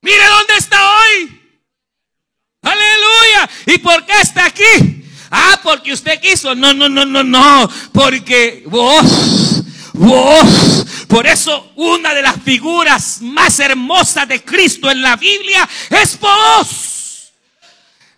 [0.05, 1.41] Mire dónde está hoy.
[2.61, 3.49] Aleluya.
[3.65, 5.03] ¿Y por qué está aquí?
[5.31, 6.53] Ah, porque usted quiso.
[6.53, 7.67] No, no, no, no, no.
[7.91, 9.63] Porque vos,
[9.93, 10.85] vos.
[11.07, 17.33] Por eso una de las figuras más hermosas de Cristo en la Biblia es vos.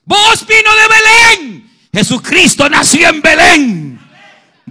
[0.04, 1.72] Vos vino de Belén.
[1.94, 3.87] Jesucristo nació en Belén.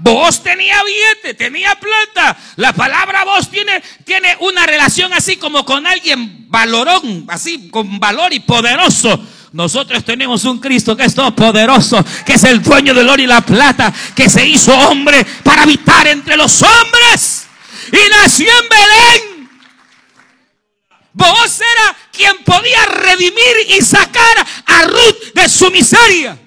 [0.06, 2.38] Vos tenía billete, tenía plata.
[2.54, 8.32] La palabra vos tiene, tiene una relación así como con alguien valorón, así con valor
[8.32, 9.20] y poderoso.
[9.50, 13.26] Nosotros tenemos un Cristo que es todo poderoso, que es el dueño del oro y
[13.26, 17.48] la plata, que se hizo hombre para habitar entre los hombres
[17.90, 19.50] y nació en Belén.
[21.14, 26.38] Vos era quien podía redimir y sacar a Ruth de su miseria.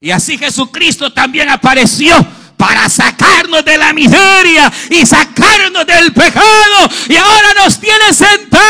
[0.00, 2.26] Y así Jesucristo también apareció
[2.62, 6.88] para sacarnos de la miseria y sacarnos del pecado.
[7.08, 8.62] Y ahora nos tiene sentados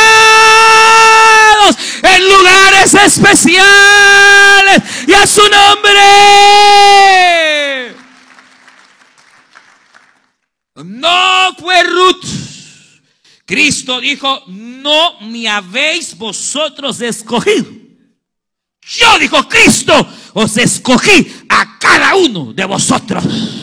[2.02, 4.82] en lugares especiales.
[5.06, 6.00] Y a su nombre.
[10.76, 12.24] No fue Ruth.
[13.44, 17.66] Cristo dijo, no me habéis vosotros escogido.
[18.80, 23.61] Yo, dijo Cristo, os escogí a cada uno de vosotros.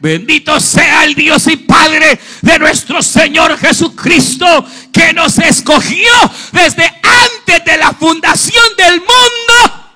[0.00, 4.46] Bendito sea el Dios y Padre de nuestro Señor Jesucristo,
[4.90, 6.12] que nos escogió
[6.52, 9.89] desde antes de la fundación del mundo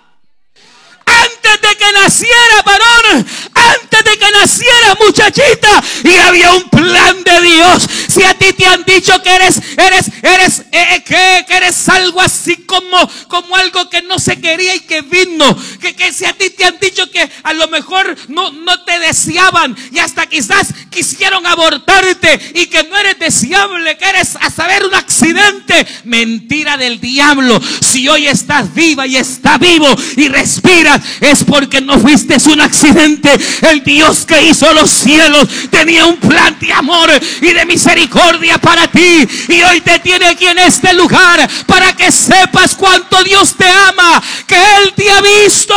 [1.25, 7.41] antes de que naciera varón, antes de que naciera muchachita, y había un plan de
[7.43, 7.87] Dios.
[8.09, 12.20] Si a ti te han dicho que eres, eres, eres, eh, eh, que, eres algo
[12.20, 16.33] así como, como algo que no se quería y que vino, que, que si a
[16.33, 20.68] ti te han dicho que a lo mejor no, no te deseaban y hasta quizás
[20.91, 27.01] quisieron abortarte y que no eres deseable, que eres a saber un accidente, mentira del
[27.01, 27.61] diablo.
[27.81, 33.31] Si hoy estás viva y está vivo y respiras, es porque no fuiste un accidente.
[33.62, 37.11] El Dios que hizo los cielos tenía un plan de amor
[37.41, 39.27] y de misericordia para ti.
[39.49, 44.23] Y hoy te tiene aquí en este lugar para que sepas cuánto Dios te ama,
[44.47, 45.75] que Él te ha visto.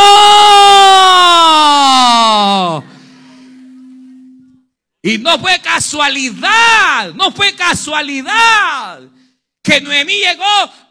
[5.02, 9.00] Y no fue casualidad, no fue casualidad
[9.62, 10.44] que Noemí llegó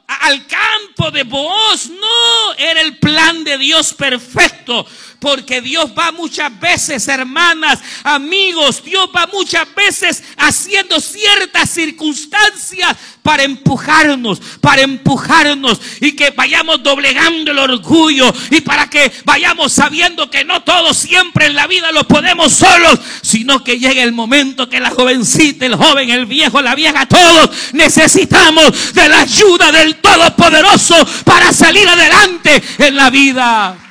[0.08, 1.90] al campo de Booz.
[1.90, 4.86] No, era el plan de Dios perfecto
[5.20, 13.44] porque Dios va muchas veces, hermanas, amigos, Dios va muchas veces haciendo ciertas circunstancias para
[13.44, 20.46] empujarnos, para empujarnos y que vayamos doblegando el orgullo y para que vayamos sabiendo que
[20.46, 24.80] no todo siempre en la vida lo podemos solos, sino que llegue el momento que
[24.80, 30.96] la jovencita, el joven, el viejo, la vieja, todos necesitamos de la ayuda del Todopoderoso
[31.26, 33.87] para salir adelante en la vida.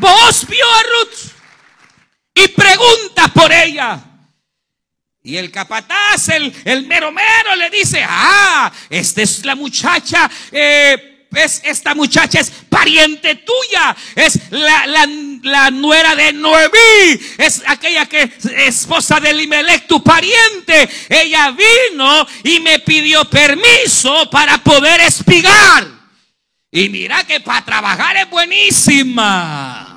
[0.00, 1.32] Vos vio a Ruth
[2.34, 4.00] y pregunta por ella.
[5.22, 11.28] Y el capataz, el, el mero mero, le dice, ah, esta es la muchacha, eh,
[11.34, 15.06] es, esta muchacha es pariente tuya, es la, la,
[15.42, 20.88] la, nuera de Noemí, es aquella que es esposa de Limelec, tu pariente.
[21.10, 25.86] Ella vino y me pidió permiso para poder espigar.
[26.72, 29.89] Y mira que para trabajar es buenísima.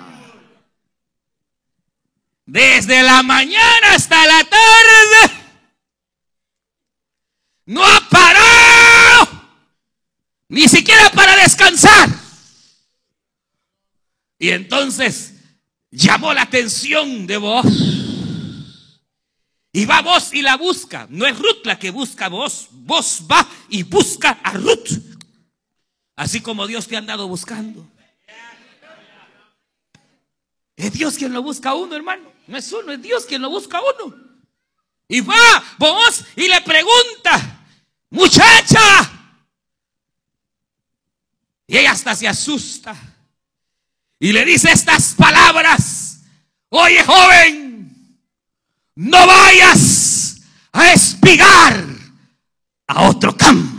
[2.53, 5.43] Desde la mañana hasta la tarde.
[7.65, 9.41] No ha parado.
[10.49, 12.07] Ni siquiera para descansar.
[14.37, 15.33] Y entonces
[15.89, 17.65] llamó la atención de vos.
[19.71, 21.07] Y va vos y la busca.
[21.09, 22.67] No es Ruth la que busca a vos.
[22.69, 25.01] Vos va y busca a Ruth.
[26.15, 27.89] Así como Dios te ha andado buscando.
[30.75, 32.32] Es Dios quien lo busca a uno, hermano.
[32.47, 34.15] No es uno, es Dios quien lo busca a uno.
[35.07, 37.65] Y va vos y le pregunta,
[38.09, 39.11] muchacha.
[41.67, 42.95] Y ella hasta se asusta.
[44.19, 46.21] Y le dice estas palabras.
[46.69, 48.19] Oye, joven,
[48.95, 50.37] no vayas
[50.71, 51.85] a espigar
[52.87, 53.73] a otro campo.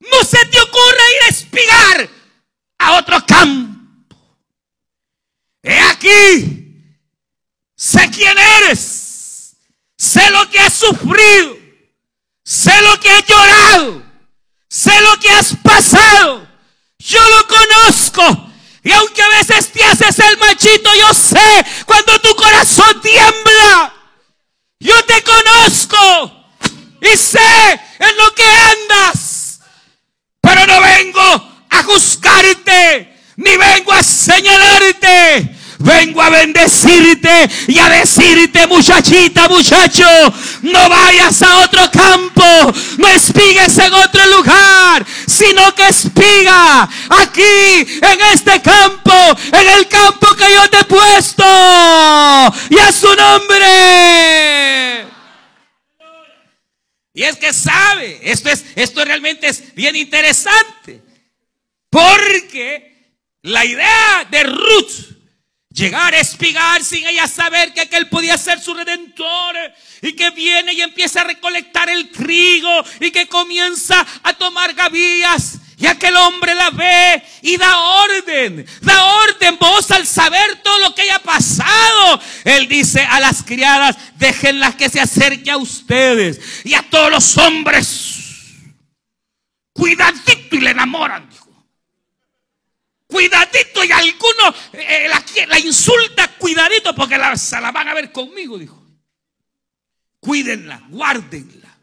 [0.00, 2.10] No se te ocurra ir a espigar
[2.78, 3.73] a otro campo.
[5.66, 6.76] He aquí,
[7.74, 9.56] sé quién eres,
[9.96, 11.56] sé lo que has sufrido,
[12.44, 14.02] sé lo que has llorado,
[14.68, 16.46] sé lo que has pasado.
[16.98, 18.50] Yo lo conozco.
[18.82, 23.94] Y aunque a veces te haces el machito, yo sé cuando tu corazón tiembla.
[24.80, 26.46] Yo te conozco
[27.00, 29.60] y sé en lo que andas.
[30.42, 35.54] Pero no vengo a juzgarte, ni vengo a señalarte.
[35.84, 40.06] Vengo a bendecirte y a decirte, muchachita, muchacho,
[40.62, 42.42] no vayas a otro campo,
[42.96, 49.12] no espigues en otro lugar, sino que espiga aquí, en este campo,
[49.52, 51.44] en el campo que yo te he puesto,
[52.70, 55.06] y a su nombre.
[57.12, 61.02] Y es que sabe, esto es, esto realmente es bien interesante,
[61.90, 62.93] porque
[63.44, 65.14] la idea de Ruth
[65.74, 69.56] Llegar a espigar sin ella saber que aquel podía ser su redentor
[70.02, 72.70] y que viene y empieza a recolectar el trigo
[73.00, 79.04] y que comienza a tomar gavillas y aquel hombre la ve y da orden, da
[79.04, 82.20] orden vos al saber todo lo que haya pasado.
[82.44, 87.36] Él dice a las criadas, déjenlas que se acerque a ustedes y a todos los
[87.36, 88.20] hombres.
[89.72, 91.33] Cuidadito y le enamoran
[93.14, 98.10] cuidadito y alguno eh, la, la, insulta, cuidadito porque la, se la van a ver
[98.10, 98.84] conmigo, dijo.
[100.18, 101.78] Cuídenla, guárdenla.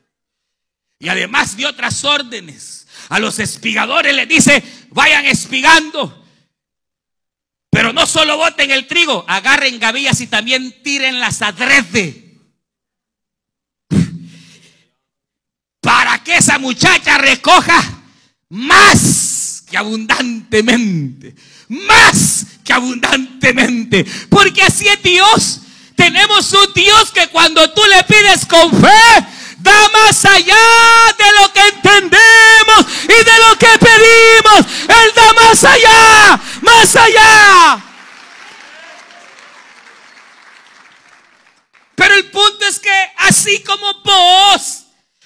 [1.00, 6.26] Y además de otras órdenes, a los espigadores les dice, vayan espigando.
[7.70, 12.40] Pero no solo boten el trigo, agarren gavillas y también tiren las adrede.
[15.80, 18.04] Para que esa muchacha recoja
[18.50, 19.31] más
[19.72, 21.34] que abundantemente,
[21.70, 25.62] más que abundantemente, porque así es Dios.
[25.96, 29.26] Tenemos un Dios que cuando tú le pides con fe,
[29.60, 30.56] da más allá
[31.18, 34.66] de lo que entendemos y de lo que pedimos.
[34.90, 37.84] Él da más allá, más allá.
[41.96, 44.81] Pero el punto es que así como vos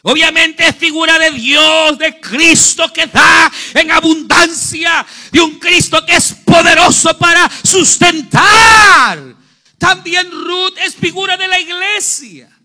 [0.07, 6.15] Obviamente es figura de Dios, de Cristo que da en abundancia, de un Cristo que
[6.15, 9.35] es poderoso para sustentar.
[9.79, 12.55] También Ruth es figura de la iglesia.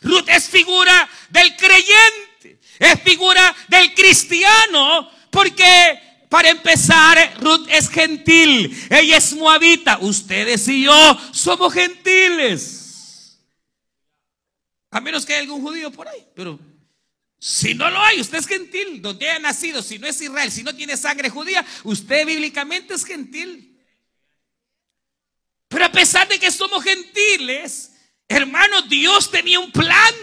[0.00, 8.74] Ruth es figura del creyente, es figura del cristiano, porque para empezar, Ruth es gentil,
[8.88, 13.38] ella es moabita, ustedes y yo somos gentiles.
[14.90, 16.58] A menos que haya algún judío por ahí, pero
[17.38, 20.62] Si no lo hay, usted es gentil, donde haya nacido, si no es Israel, si
[20.62, 23.78] no tiene sangre judía, usted bíblicamente es gentil.
[25.68, 27.92] Pero a pesar de que somos gentiles,
[28.28, 30.14] hermanos, Dios tenía un plan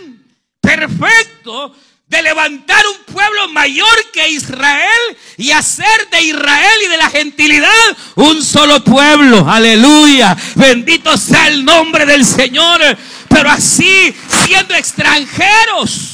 [0.60, 1.76] perfecto
[2.08, 7.98] de levantar un pueblo mayor que Israel y hacer de Israel y de la gentilidad
[8.16, 9.50] un solo pueblo.
[9.50, 10.36] Aleluya.
[10.56, 12.82] Bendito sea el nombre del Señor.
[13.30, 14.14] Pero así,
[14.46, 16.13] siendo extranjeros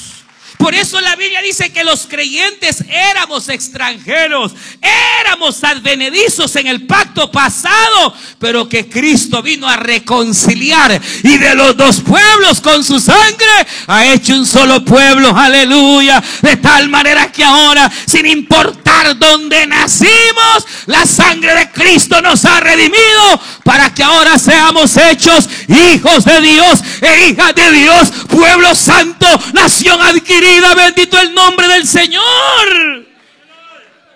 [0.59, 4.51] por eso la Biblia dice que los creyentes éramos extranjeros,
[5.21, 11.77] éramos advenedizos en el pacto pasado, pero que Cristo vino a reconciliar y de los
[11.77, 13.47] dos pueblos con su sangre
[13.87, 20.65] ha hecho un solo pueblo, aleluya, de tal manera que ahora, sin importar dónde nacimos,
[20.87, 26.79] la sangre de Cristo nos ha redimido para que ahora seamos hechos hijos de Dios
[27.01, 33.07] e hijas de Dios, pueblo santo, nación adquirida bendito el nombre del Señor.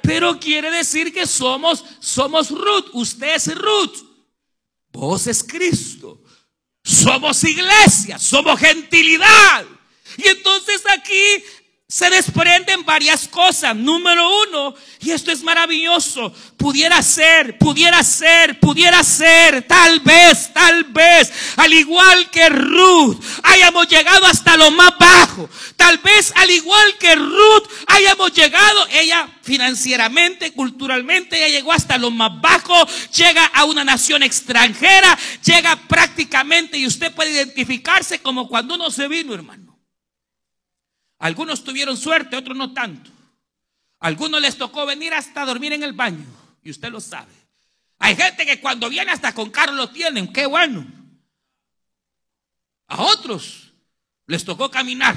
[0.01, 2.87] Pero quiere decir que somos, somos Ruth.
[2.93, 3.95] Usted es Ruth.
[4.91, 6.19] Vos es Cristo.
[6.83, 9.65] Somos iglesia, somos gentilidad.
[10.17, 11.43] Y entonces aquí
[11.87, 13.75] se desprenden varias cosas.
[13.75, 20.85] Número uno, y esto es maravilloso, pudiera ser, pudiera ser, pudiera ser, tal vez, tal
[20.85, 25.49] vez, al igual que Ruth, hayamos llegado hasta lo más bajo.
[25.75, 32.09] Tal vez al igual que Ruth, hayamos llegado, ella financieramente, culturalmente, ella llegó hasta lo
[32.09, 38.75] más bajo, llega a una nación extranjera, llega prácticamente, y usted puede identificarse como cuando
[38.75, 39.72] uno se vino, hermano.
[41.23, 43.09] Algunos tuvieron suerte, otros no tanto.
[44.01, 46.25] algunos les tocó venir hasta dormir en el baño.
[46.61, 47.31] Y usted lo sabe.
[47.99, 50.33] Hay gente que cuando viene hasta con carro lo tienen.
[50.33, 50.85] Qué bueno.
[52.87, 53.71] A otros
[54.27, 55.15] les tocó caminar.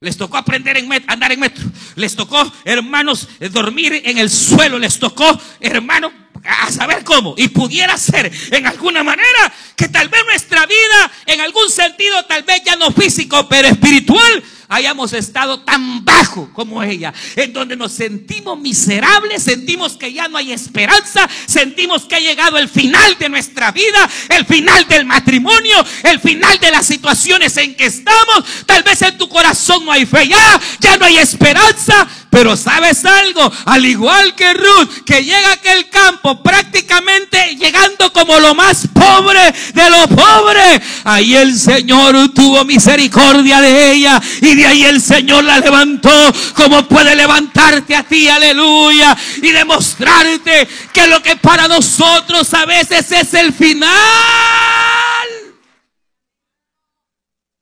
[0.00, 1.64] Les tocó aprender en andar en metro.
[1.94, 4.78] Les tocó, hermanos, dormir en el suelo.
[4.78, 6.12] Les tocó, hermanos,
[6.44, 7.34] a saber cómo.
[7.36, 12.42] Y pudiera ser en alguna manera que tal vez nuestra vida, en algún sentido, tal
[12.42, 17.92] vez ya no físico, pero espiritual, hayamos estado tan bajo como ella, en donde nos
[17.92, 23.28] sentimos miserables, sentimos que ya no hay esperanza, sentimos que ha llegado el final de
[23.28, 28.44] nuestra vida, el final del matrimonio, el final de las situaciones en que estamos.
[28.66, 33.04] Tal vez en tu corazón no hay fe ya, ya no hay esperanza, pero sabes
[33.04, 38.88] algo, al igual que Ruth, que llega a aquel campo prácticamente llegando como lo más
[38.88, 45.02] pobre de lo pobre, ahí el Señor tuvo misericordia de ella y de ahí el
[45.02, 46.10] Señor la levantó
[46.54, 53.12] como puede levantarte a ti, aleluya, y demostrarte que lo que para nosotros a veces
[53.12, 53.92] es el final.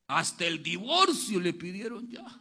[0.07, 2.40] Hasta el divorcio le pidieron ya.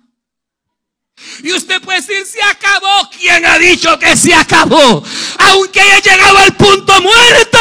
[1.43, 3.09] Y usted puede decir, se acabó.
[3.17, 5.03] ¿Quién ha dicho que se acabó?
[5.37, 7.59] Aunque haya llegado al punto muerto.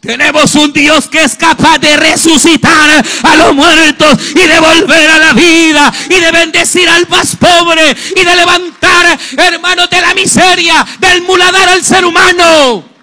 [0.00, 5.18] Tenemos un Dios que es capaz de resucitar a los muertos y de volver a
[5.18, 10.86] la vida y de bendecir al más pobre y de levantar, hermanos, de la miseria,
[10.98, 12.93] del muladar al ser humano.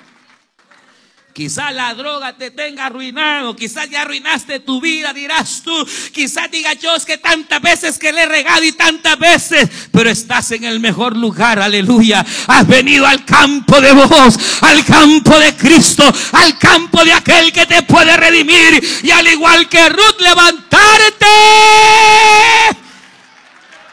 [1.33, 5.87] Quizás la droga te tenga arruinado, quizás ya arruinaste tu vida, dirás tú.
[6.13, 10.51] Quizás diga yo que tantas veces que le he regado y tantas veces, pero estás
[10.51, 12.25] en el mejor lugar, aleluya.
[12.47, 16.03] Has venido al campo de vos, al campo de Cristo,
[16.33, 21.25] al campo de aquel que te puede redimir y al igual que Ruth levantarte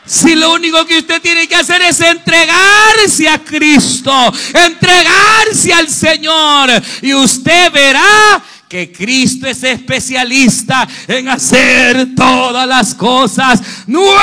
[0.09, 6.71] si lo único que usted tiene que hacer es entregarse a Cristo, entregarse al Señor,
[7.03, 14.19] y usted verá que Cristo es especialista en hacer todas las cosas nuevas.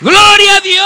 [0.00, 0.80] Gloria a Dios.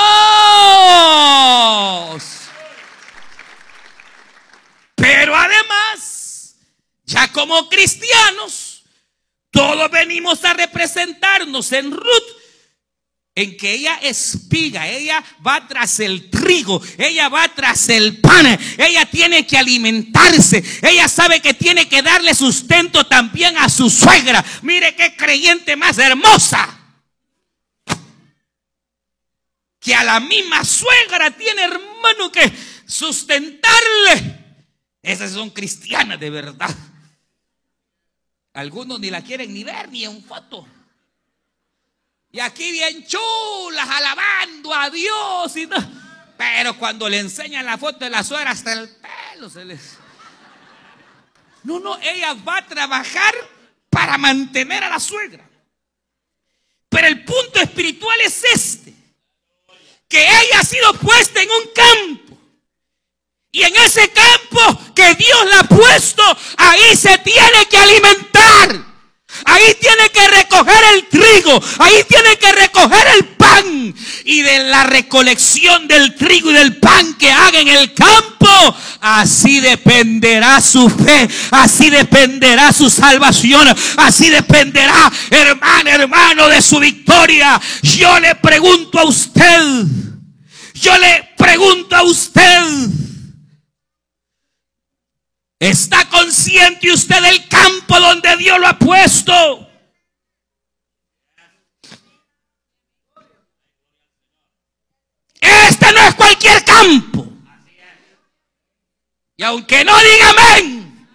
[4.97, 6.55] Pero además,
[7.05, 8.64] ya como cristianos,
[9.55, 12.29] todos venimos a representarnos en Ruth,
[13.37, 18.47] en que ella espiga, ella va tras el trigo, ella va tras el pan,
[18.77, 24.45] ella tiene que alimentarse, ella sabe que tiene que darle sustento también a su suegra.
[24.63, 26.81] Mire qué creyente más hermosa.
[29.79, 32.53] Que a la misma suegra tiene hermano que
[32.87, 34.41] sustentarle.
[35.01, 36.75] Esas son cristianas de verdad.
[38.55, 40.67] Algunos ni la quieren ni ver ni en foto.
[42.31, 45.57] Y aquí bien chulas, alabando a Dios.
[45.57, 45.69] Y
[46.37, 49.99] Pero cuando le enseñan la foto de la suegra, hasta el pelo se les.
[51.65, 53.35] No, no, ella va a trabajar
[53.91, 55.49] para mantener a la suegra.
[56.89, 58.95] Pero el punto espiritual es este.
[60.09, 62.24] Que ella ha sido puesta en un campo.
[63.55, 66.25] Y en ese campo que Dios la ha puesto,
[66.57, 68.85] ahí se tiene que alimentar.
[69.45, 73.95] Ahí tiene que recoger el trigo, ahí tiene que recoger el pan.
[74.25, 79.61] Y de la recolección del trigo y del pan que haga en el campo, así
[79.61, 87.61] dependerá su fe, así dependerá su salvación, así dependerá, hermano, hermano, de su victoria.
[87.83, 89.85] Yo le pregunto a usted,
[90.75, 93.04] yo le pregunto a usted.
[95.65, 99.67] ¿Está consciente usted del campo donde Dios lo ha puesto?
[105.41, 107.27] Este no es cualquier campo.
[109.39, 111.09] Y aunque no diga amén,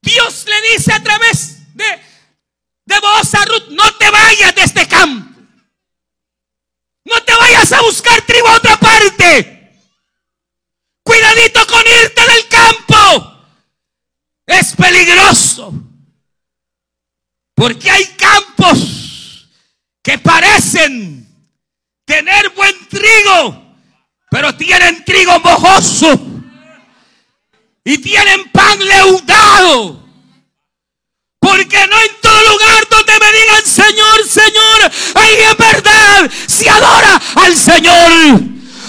[0.00, 1.84] Dios le dice a través de,
[2.86, 5.33] de vos a Ruth, no te vayas de este campo.
[7.04, 9.54] No te vayas a buscar trigo a otra parte.
[11.02, 13.34] Cuidadito con irte del campo.
[14.46, 15.72] Es peligroso.
[17.54, 19.48] Porque hay campos
[20.02, 21.28] que parecen
[22.04, 23.76] tener buen trigo,
[24.30, 26.20] pero tienen trigo mojoso.
[27.84, 30.02] Y tienen pan leudado.
[31.38, 37.20] Porque no en todo lugar donde me digan Señor, Señor, ahí en verdad se adora
[37.36, 38.40] al Señor.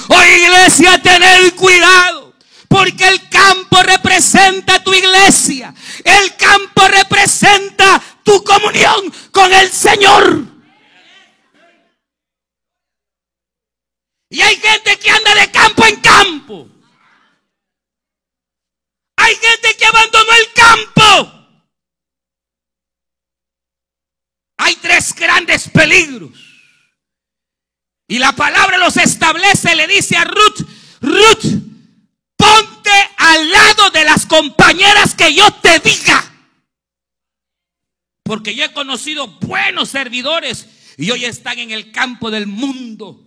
[0.08, 2.34] Oh iglesia, tener cuidado.
[2.68, 5.74] Porque el campo representa tu iglesia.
[6.04, 10.46] El campo representa tu comunión con el Señor.
[14.30, 16.68] Y hay gente que anda de campo en campo.
[19.18, 21.45] Hay gente que abandonó el campo
[24.58, 26.32] hay tres grandes peligros.
[28.08, 30.68] Y la palabra los establece, le dice a Ruth,
[31.02, 31.46] Ruth,
[32.36, 36.24] ponte al lado de las compañeras que yo te diga.
[38.24, 43.22] Porque yo he conocido buenos servidores y hoy están en el campo del mundo.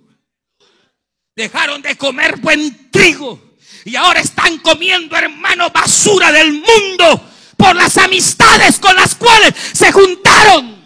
[1.36, 7.96] Dejaron de comer buen trigo y ahora están comiendo, hermano, basura del mundo por las
[7.96, 10.77] amistades con las cuales se juntaron.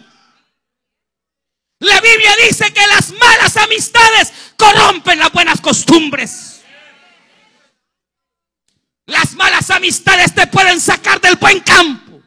[1.83, 6.61] La Biblia dice que las malas amistades corrompen las buenas costumbres.
[9.05, 12.21] Las malas amistades te pueden sacar del buen campo.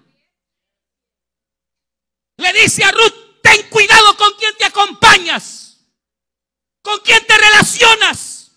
[2.36, 5.78] Le dice a Ruth, ten cuidado con quien te acompañas,
[6.82, 8.50] con quien te relacionas.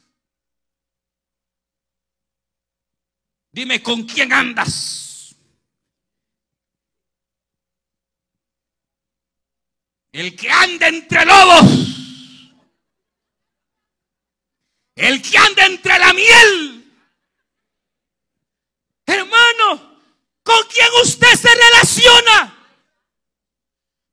[3.53, 5.08] Dime con quién andas.
[10.11, 11.65] El que anda entre lobos.
[14.95, 16.93] El que anda entre la miel.
[19.05, 19.99] Hermano,
[20.43, 22.58] ¿con quién usted se relaciona?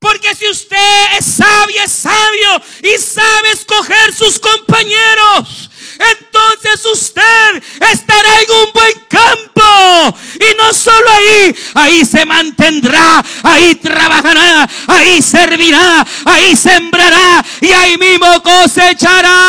[0.07, 8.41] Porque si usted es sabio, es sabio y sabe escoger sus compañeros, entonces usted estará
[8.41, 10.17] en un buen campo.
[10.35, 17.99] Y no solo ahí, ahí se mantendrá, ahí trabajará, ahí servirá, ahí sembrará y ahí
[17.99, 19.41] mismo cosechará.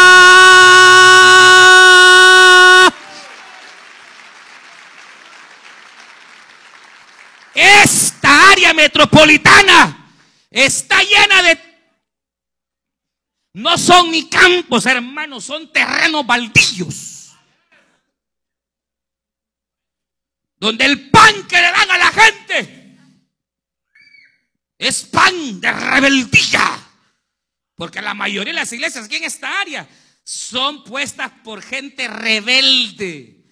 [7.54, 10.07] Esta área metropolitana
[10.50, 11.68] está llena de
[13.58, 17.32] no son ni campos, hermanos, son terrenos baldíos.
[20.58, 22.98] Donde el pan que le dan a la gente
[24.78, 26.88] es pan de rebeldía.
[27.74, 29.90] Porque la mayoría de las iglesias aquí en esta área
[30.24, 33.44] son puestas por gente rebelde.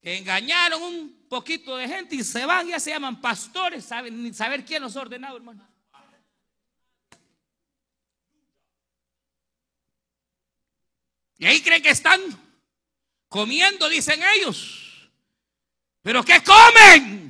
[0.00, 4.32] Que engañaron un poquito de gente y se van, ya se llaman pastores, saben ni
[4.32, 5.66] saber quién los ha ordenado, hermano.
[11.38, 12.20] Y ahí creen que están
[13.28, 15.10] comiendo, dicen ellos.
[16.02, 17.26] Pero ¿qué comen?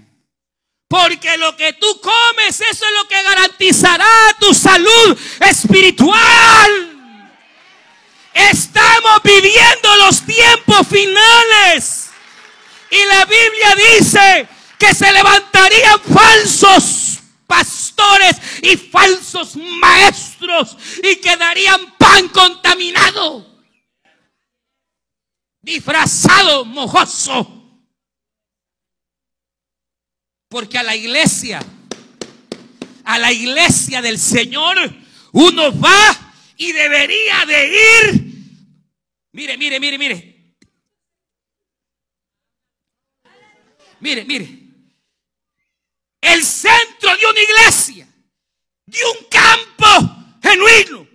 [0.89, 6.93] Porque lo que tú comes, eso es lo que garantizará tu salud espiritual.
[8.33, 12.06] Estamos viviendo los tiempos finales.
[12.91, 22.29] Y la Biblia dice que se levantarían falsos pastores y falsos maestros y quedarían pan
[22.29, 23.57] contaminado
[25.67, 27.53] disfrazado, mojoso.
[30.49, 31.61] Porque a la iglesia,
[33.05, 34.77] a la iglesia del Señor,
[35.33, 38.27] uno va y debería de ir.
[39.33, 40.36] Mire, mire, mire, mire.
[44.01, 44.49] Mire, mire.
[46.21, 48.09] El centro de una iglesia,
[48.87, 51.07] de un campo genuino,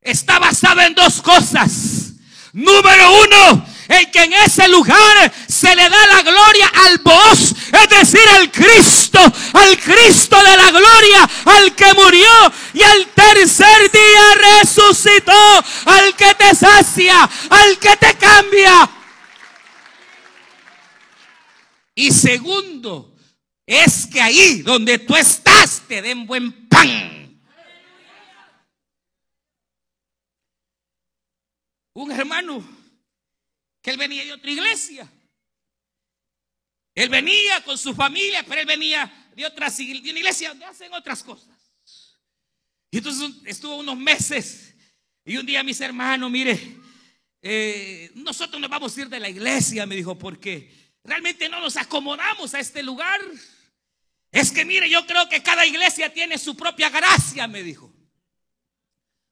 [0.00, 2.12] está basado en dos cosas.
[2.52, 7.88] Número uno, en que en ese lugar se le da la gloria al voz, es
[7.88, 9.20] decir, al Cristo,
[9.54, 16.34] al Cristo de la gloria, al que murió y al tercer día resucitó, al que
[16.34, 18.90] te sacia, al que te cambia.
[21.94, 23.16] Y segundo,
[23.66, 27.40] es que ahí donde tú estás te den buen pan.
[31.94, 32.66] Un hermano
[33.82, 35.12] que él venía de otra iglesia.
[36.94, 40.92] Él venía con su familia, pero él venía de otra de una iglesia donde hacen
[40.92, 41.48] otras cosas.
[42.90, 44.74] Y entonces estuvo unos meses
[45.24, 46.76] y un día mis hermanos, mire,
[47.40, 51.76] eh, nosotros nos vamos a ir de la iglesia, me dijo, porque realmente no nos
[51.76, 53.20] acomodamos a este lugar.
[54.30, 57.92] Es que mire, yo creo que cada iglesia tiene su propia gracia, me dijo.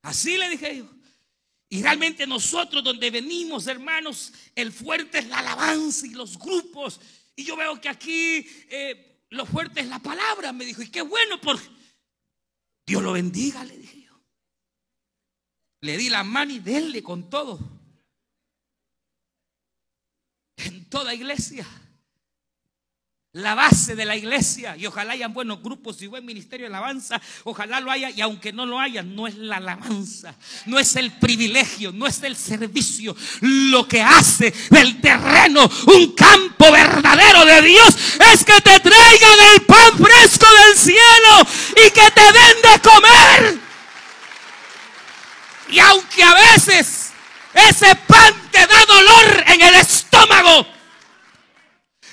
[0.02, 0.90] Así le dije yo.
[1.68, 7.00] Y realmente nosotros donde venimos, hermanos, el fuerte es la alabanza y los grupos.
[7.36, 10.82] Y yo veo que aquí eh, lo fuerte es la palabra, me dijo.
[10.82, 11.58] Y qué bueno, por
[12.84, 14.20] Dios lo bendiga, le dije yo.
[15.82, 17.58] Le di la mano y denle con todo.
[20.56, 21.66] En toda iglesia
[23.32, 24.76] la base de la iglesia.
[24.76, 27.20] Y ojalá hayan buenos grupos y buen ministerio de alabanza.
[27.44, 28.10] Ojalá lo haya.
[28.10, 30.34] Y aunque no lo haya, no es la alabanza.
[30.66, 31.92] No es el privilegio.
[31.92, 33.14] No es el servicio.
[33.40, 37.96] Lo que hace del terreno un campo verdadero de Dios
[38.32, 43.60] es que te traigan el pan fresco del cielo y que te den de comer.
[45.70, 47.12] Y aunque a veces
[47.54, 50.79] ese pan te da dolor en el estómago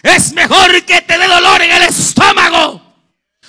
[0.09, 2.81] es mejor que te dé dolor en el estómago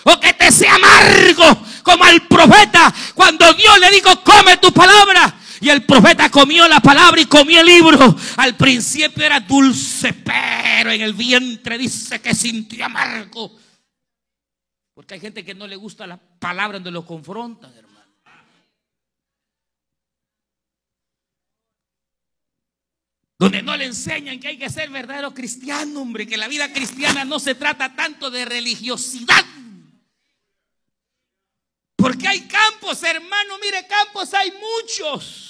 [0.04, 5.34] o que te sea amargo como al profeta cuando Dios le dijo, come tu palabra.
[5.60, 8.16] Y el profeta comió la palabra y comió el libro.
[8.36, 13.56] Al principio era dulce, pero en el vientre dice que sintió amargo.
[14.94, 17.87] Porque hay gente que no le gusta la palabra donde lo confrontan, hermano.
[23.38, 27.24] Donde no le enseñan que hay que ser verdadero cristiano, hombre, que la vida cristiana
[27.24, 29.44] no se trata tanto de religiosidad.
[31.94, 35.48] Porque hay campos, hermano, mire, campos hay muchos.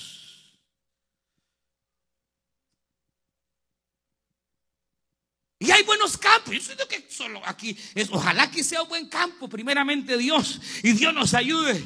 [5.61, 6.55] Y hay buenos campos.
[6.55, 7.76] Yo siento que solo aquí
[8.11, 11.82] ojalá que sea un buen campo, primeramente Dios, y Dios nos ayude.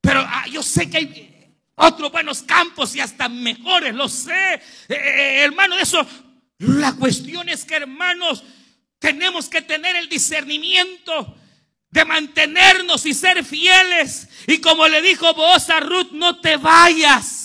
[0.00, 1.31] Pero ah, yo sé que hay,
[1.74, 6.06] otros buenos campos y hasta mejores, lo sé, eh, eh, hermano, de eso.
[6.58, 8.44] La cuestión es que, hermanos,
[8.98, 11.36] tenemos que tener el discernimiento
[11.90, 14.28] de mantenernos y ser fieles.
[14.46, 17.42] Y como le dijo vos a Ruth, no te vayas.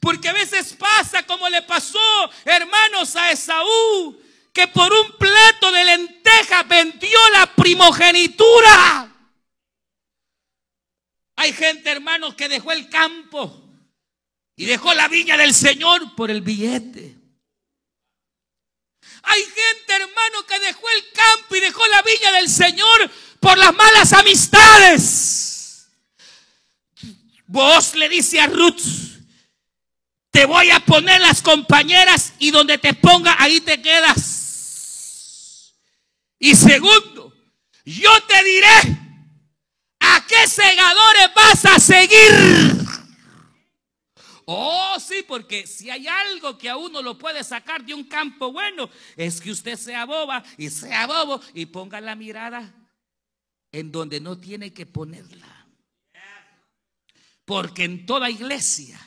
[0.00, 1.98] Porque a veces pasa como le pasó,
[2.44, 4.20] hermanos, a Esaú,
[4.52, 9.13] que por un plato de lenteja vendió la primogenitura.
[11.36, 13.62] Hay gente, hermanos, que dejó el campo
[14.56, 17.16] y dejó la viña del Señor por el billete.
[19.22, 23.10] Hay gente, hermano, que dejó el campo y dejó la viña del Señor
[23.40, 25.88] por las malas amistades.
[27.46, 28.82] Vos le dice a Ruth,
[30.30, 35.74] te voy a poner las compañeras y donde te ponga, ahí te quedas.
[36.38, 37.34] Y segundo,
[37.84, 39.03] yo te diré ¿A
[40.34, 42.84] qué segadores vas a seguir?
[44.46, 48.52] Oh, sí, porque si hay algo que a uno lo puede sacar de un campo
[48.52, 52.74] bueno, es que usted sea boba y sea bobo y ponga la mirada
[53.72, 55.66] en donde no tiene que ponerla.
[57.46, 59.00] Porque en toda iglesia,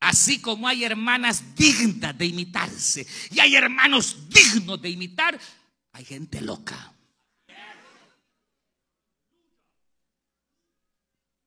[0.00, 5.38] así como hay hermanas dignas de imitarse y hay hermanos dignos de imitar,
[5.92, 6.93] hay gente loca.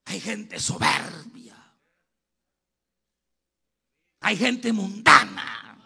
[0.08, 1.56] Hay gente soberbia.
[4.22, 5.78] Hay gente mundana.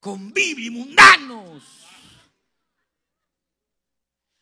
[0.00, 1.62] Convivi mundanos.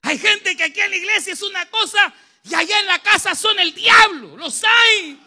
[0.03, 2.14] Hay gente que aquí en la iglesia es una cosa
[2.45, 4.37] y allá en la casa son el diablo.
[4.37, 5.20] Los hay.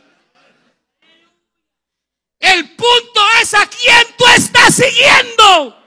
[2.40, 5.81] El punto es a quién tú estás siguiendo.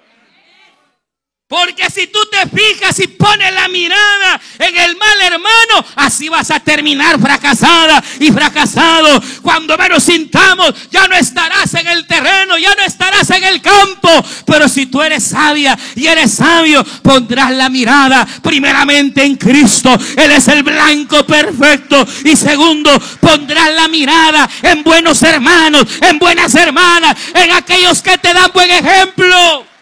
[1.46, 6.50] Porque si tú te fijas y pones la mirada en el mal hermano, así vas
[6.50, 9.22] a terminar fracasada y fracasado.
[9.42, 14.08] Cuando menos sintamos, ya no estarás en el terreno, ya no estarás en el campo.
[14.46, 19.94] Pero si tú eres sabia y eres sabio, pondrás la mirada primeramente en Cristo.
[20.16, 22.06] Él es el blanco perfecto.
[22.24, 22.90] Y segundo,
[23.20, 28.70] pondrás la mirada en buenos hermanos, en buenas hermanas, en aquellos que te dan buen
[28.70, 29.73] ejemplo.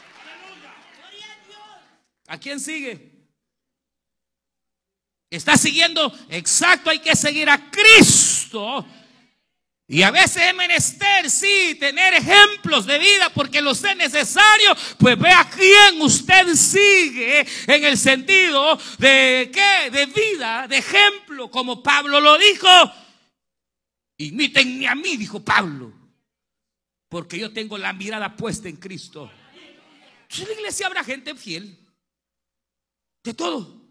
[2.33, 3.13] ¿A quién sigue?
[5.29, 8.87] Está siguiendo, exacto, hay que seguir a Cristo.
[9.87, 14.75] Y a veces es menester, sí, tener ejemplos de vida porque lo sé necesario.
[14.99, 21.51] Pues ve a quién usted sigue en el sentido de qué, de vida, de ejemplo,
[21.51, 22.67] como Pablo lo dijo.
[24.17, 25.93] Imítenme a mí, dijo Pablo,
[27.11, 29.31] porque yo tengo la mirada puesta en Cristo.
[30.39, 31.82] En la iglesia habrá gente fiel.
[33.23, 33.83] De todo.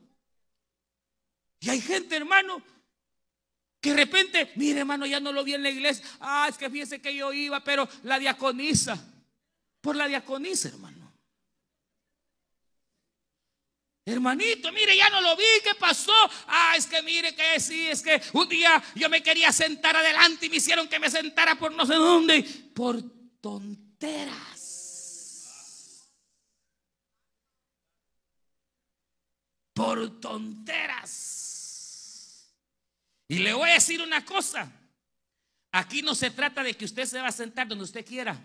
[1.60, 2.62] Y hay gente, hermano,
[3.80, 6.06] que de repente, mire, hermano, ya no lo vi en la iglesia.
[6.20, 8.98] Ah, es que fíjese que yo iba, pero la diaconisa.
[9.80, 11.02] Por la diaconisa, hermano.
[14.04, 16.14] Hermanito, mire, ya no lo vi, ¿qué pasó?
[16.48, 20.48] Ah, es que mire que sí, es que un día yo me quería sentar adelante
[20.48, 22.44] y me hicieron que me sentara por no sé dónde.
[22.74, 23.02] Por
[23.40, 24.51] tonteras.
[29.74, 31.42] Por tonteras.
[33.28, 34.72] Y le voy a decir una cosa.
[35.72, 38.40] Aquí no se trata de que usted se va a sentar donde usted quiera.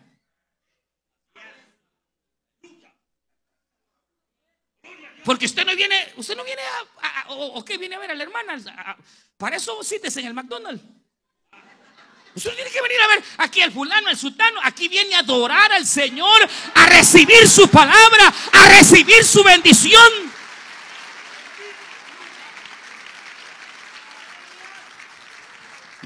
[5.25, 6.63] Porque usted no viene, usted no viene
[7.03, 8.57] a, o, qué viene a ver a la hermana.
[9.37, 10.85] para eso sites en el McDonald's.
[12.37, 14.61] Usted tiene que venir a ver aquí al fulano, al sultano.
[14.63, 20.26] Aquí viene a adorar al Señor, a recibir su palabra, a recibir su bendición.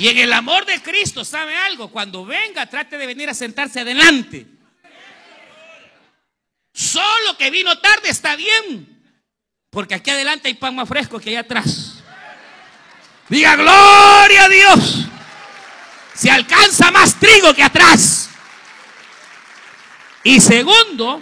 [0.01, 1.91] Y en el amor de Cristo, ¿sabe algo?
[1.91, 4.47] Cuando venga, trate de venir a sentarse adelante.
[6.73, 8.99] Solo que vino tarde está bien.
[9.69, 12.03] Porque aquí adelante hay pan más fresco que allá atrás.
[13.29, 15.07] Diga gloria a Dios.
[16.15, 18.31] Se alcanza más trigo que atrás.
[20.25, 21.21] Y segundo,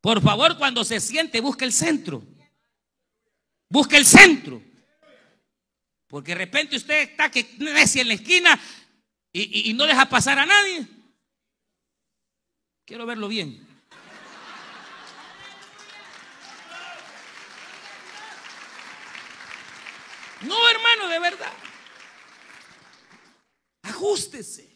[0.00, 2.22] por favor, cuando se siente, busque el centro.
[3.68, 4.62] Busque el centro.
[6.14, 8.60] Porque de repente usted está que necia en la esquina
[9.32, 10.86] y, no deja pasar a nadie.
[12.84, 13.66] Quiero verlo bien.
[20.42, 21.52] No, hermano, de verdad.
[23.82, 24.70] Ajústese.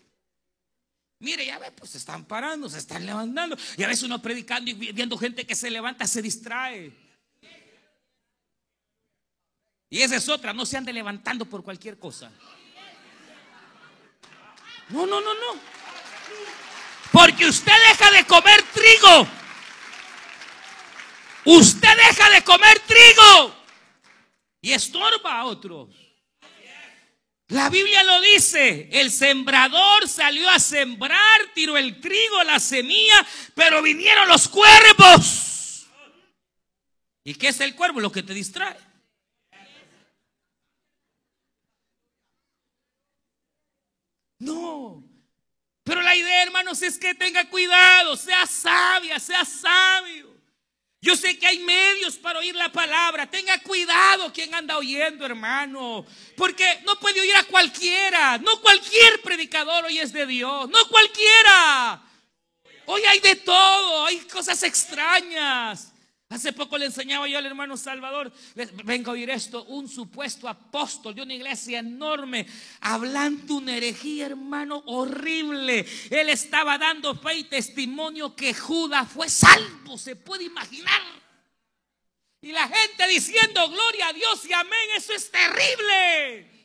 [1.20, 3.57] Mire, ya ve, pues se están parando, se están levantando.
[3.76, 7.07] Y a veces uno predicando y viendo gente que se levanta, se distrae.
[9.91, 12.30] Y esa es otra, no se ande levantando por cualquier cosa.
[14.91, 15.61] No, no, no, no.
[17.12, 19.28] Porque usted deja de comer trigo.
[21.45, 23.55] Usted deja de comer trigo
[24.61, 25.95] y estorba a otros.
[27.49, 33.80] La Biblia lo dice, el sembrador salió a sembrar, tiró el trigo, la semilla, pero
[33.80, 35.86] vinieron los cuervos.
[37.24, 38.01] ¿Y qué es el cuervo?
[38.01, 38.76] Lo que te distrae.
[44.39, 45.05] No.
[45.84, 50.39] Pero la idea, hermanos, es que tenga cuidado, sea sabia, sea sabio.
[51.01, 53.30] Yo sé que hay medios para oír la palabra.
[53.30, 56.05] Tenga cuidado quien anda oyendo, hermano.
[56.36, 58.36] Porque no puede oír a cualquiera.
[58.39, 60.68] No cualquier predicador hoy es de Dios.
[60.68, 62.03] No cualquiera.
[62.86, 64.07] Hoy hay de todo.
[64.07, 65.93] Hay cosas extrañas.
[66.30, 68.30] Hace poco le enseñaba yo al hermano Salvador,
[68.84, 72.46] vengo a oír esto, un supuesto apóstol de una iglesia enorme,
[72.82, 75.86] hablando una herejía, hermano, horrible.
[76.10, 81.00] Él estaba dando fe y testimonio que Judas fue salvo, se puede imaginar.
[82.42, 86.57] Y la gente diciendo, gloria a Dios y amén, eso es terrible.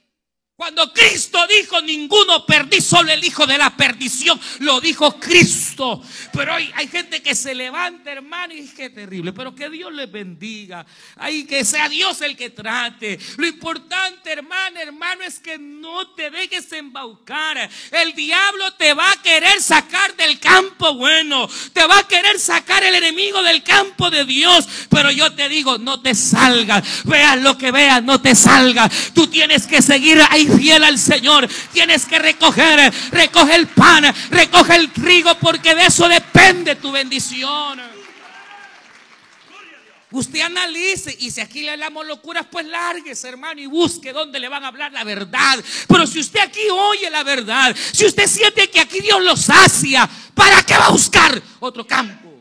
[0.64, 6.02] Cuando Cristo dijo, ninguno perdí, solo el hijo de la perdición, lo dijo Cristo.
[6.32, 9.34] Pero hoy hay gente que se levanta, hermano, y es que terrible.
[9.34, 10.86] Pero que Dios les bendiga.
[11.18, 13.20] Ay, que sea Dios el que trate.
[13.36, 17.70] Lo importante, hermano, hermano, es que no te dejes embaucar.
[17.92, 21.50] El diablo te va a querer sacar del campo bueno.
[21.74, 24.66] Te va a querer sacar el enemigo del campo de Dios.
[24.90, 27.04] Pero yo te digo, no te salgas.
[27.04, 29.12] Veas lo que veas, no te salgas.
[29.14, 31.48] Tú tienes que seguir ahí fiel al Señor.
[31.72, 37.82] Tienes que recoger, recoge el pan, recoge el trigo, porque de eso depende tu bendición.
[40.14, 44.48] Usted analice y si aquí le hablamos locuras, pues lárguese, hermano, y busque dónde le
[44.48, 45.58] van a hablar la verdad.
[45.88, 50.08] Pero si usted aquí oye la verdad, si usted siente que aquí Dios lo sacia,
[50.36, 52.33] ¿para qué va a buscar otro campo?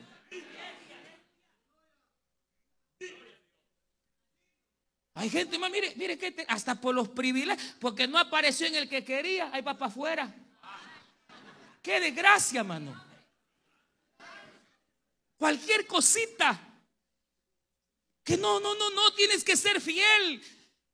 [5.14, 8.88] Hay gente, más, mire, mire que hasta por los privilegios, porque no apareció en el
[8.88, 10.34] que quería, va para afuera.
[11.82, 12.98] Qué desgracia, mano.
[15.36, 16.58] Cualquier cosita.
[18.24, 20.42] Que no, no, no, no, tienes que ser fiel.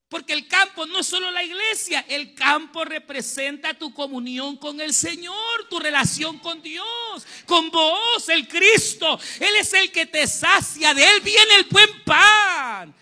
[0.08, 4.94] Porque el campo no es solo la iglesia, el campo representa tu comunión con el
[4.94, 9.20] Señor, tu relación con Dios, con vos, el Cristo.
[9.38, 12.94] Él es el que te sacia, de Él viene el buen pan.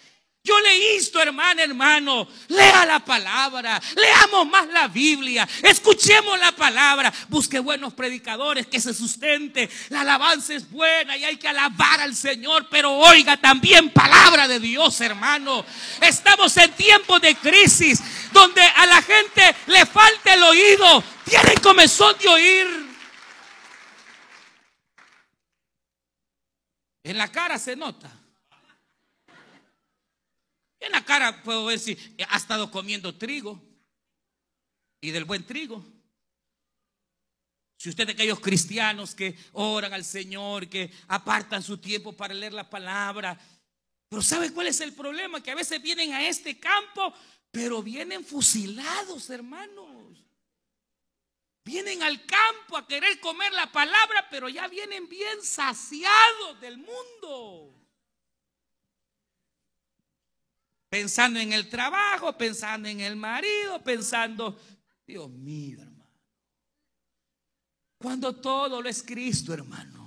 [0.47, 7.13] Yo le insto, hermano, hermano, lea la palabra, leamos más la Biblia, escuchemos la palabra,
[7.29, 9.69] busque buenos predicadores que se sustente.
[9.89, 14.61] La alabanza es buena y hay que alabar al Señor, pero oiga también palabra de
[14.61, 15.67] Dios, hermano.
[16.01, 22.17] Estamos en tiempos de crisis donde a la gente le falta el oído, tienen comezón
[22.19, 22.87] de oír.
[27.03, 28.16] En la cara se nota.
[30.87, 33.61] En la cara puedo ver si ha estado comiendo trigo
[35.01, 35.85] y del buen trigo.
[37.77, 42.53] Si usted de aquellos cristianos que oran al Señor, que apartan su tiempo para leer
[42.53, 43.39] la palabra,
[44.09, 45.43] pero ¿sabe cuál es el problema?
[45.43, 47.13] Que a veces vienen a este campo,
[47.51, 50.25] pero vienen fusilados, hermanos.
[51.65, 57.86] Vienen al campo a querer comer la palabra, pero ya vienen bien saciados del mundo.
[60.89, 64.59] Pensando en el trabajo, pensando en el marido, pensando,
[65.07, 65.97] Dios mío, hermano.
[67.99, 70.07] Cuando todo lo es Cristo, hermano.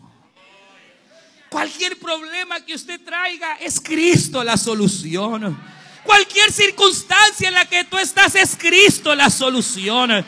[1.49, 5.59] Cualquier problema que usted traiga es Cristo la solución.
[6.03, 10.25] Cualquier circunstancia en la que tú estás es Cristo la solución.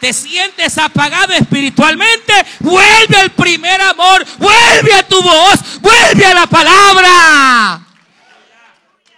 [0.00, 6.46] Te sientes apagado espiritualmente, vuelve al primer amor, vuelve a tu voz, vuelve a la
[6.48, 7.81] palabra.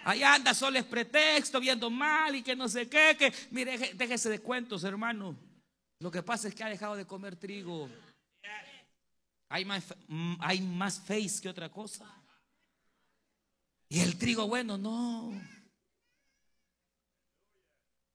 [0.05, 4.29] Allá anda solo es pretexto, viendo mal y que no sé qué, que mire, déjese
[4.29, 5.37] de cuentos, hermano.
[6.01, 7.89] Lo que pasa es que ha dejado de comer trigo.
[9.49, 12.07] Hay más, mm, hay más face que otra cosa.
[13.89, 15.33] Y el trigo bueno, no.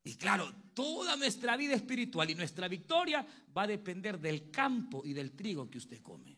[0.04, 3.26] Y claro, toda nuestra vida espiritual y nuestra victoria
[3.56, 6.38] va a depender del campo y del trigo que usted come.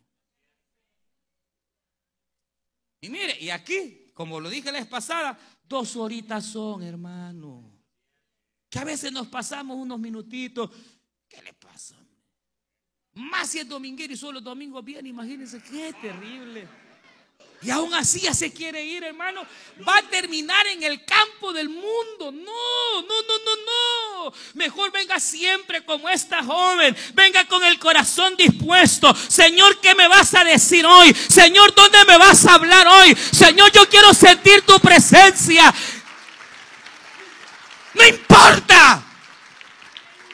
[3.02, 5.36] Y mire, y aquí como lo dije la vez pasada,
[5.68, 7.64] dos horitas son, hermano.
[8.70, 10.70] Que a veces nos pasamos unos minutitos.
[11.28, 11.96] ¿Qué le pasa?
[13.14, 16.68] Más si es dominguero y solo los domingos bien, imagínense qué terrible.
[17.64, 19.46] Y aún así ya se quiere ir, hermano.
[19.88, 22.32] Va a terminar en el campo del mundo.
[22.32, 24.34] No, no, no, no, no.
[24.56, 26.98] Mejor venga siempre como esta joven.
[27.14, 29.16] Venga con el corazón dispuesto.
[29.28, 31.14] Señor, ¿qué me vas a decir hoy?
[31.14, 33.16] Señor, ¿dónde me vas a hablar hoy?
[33.32, 35.72] Señor, yo quiero sentir tu presencia.
[37.94, 38.61] No importa.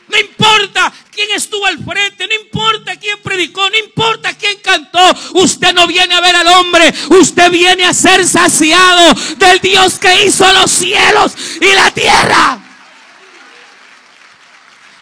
[0.08, 5.00] No importa quién estuvo al frente, no importa quién predicó, no importa quién cantó.
[5.34, 10.26] Usted no viene a ver al hombre, usted viene a ser saciado del Dios que
[10.26, 12.60] hizo los cielos y la tierra.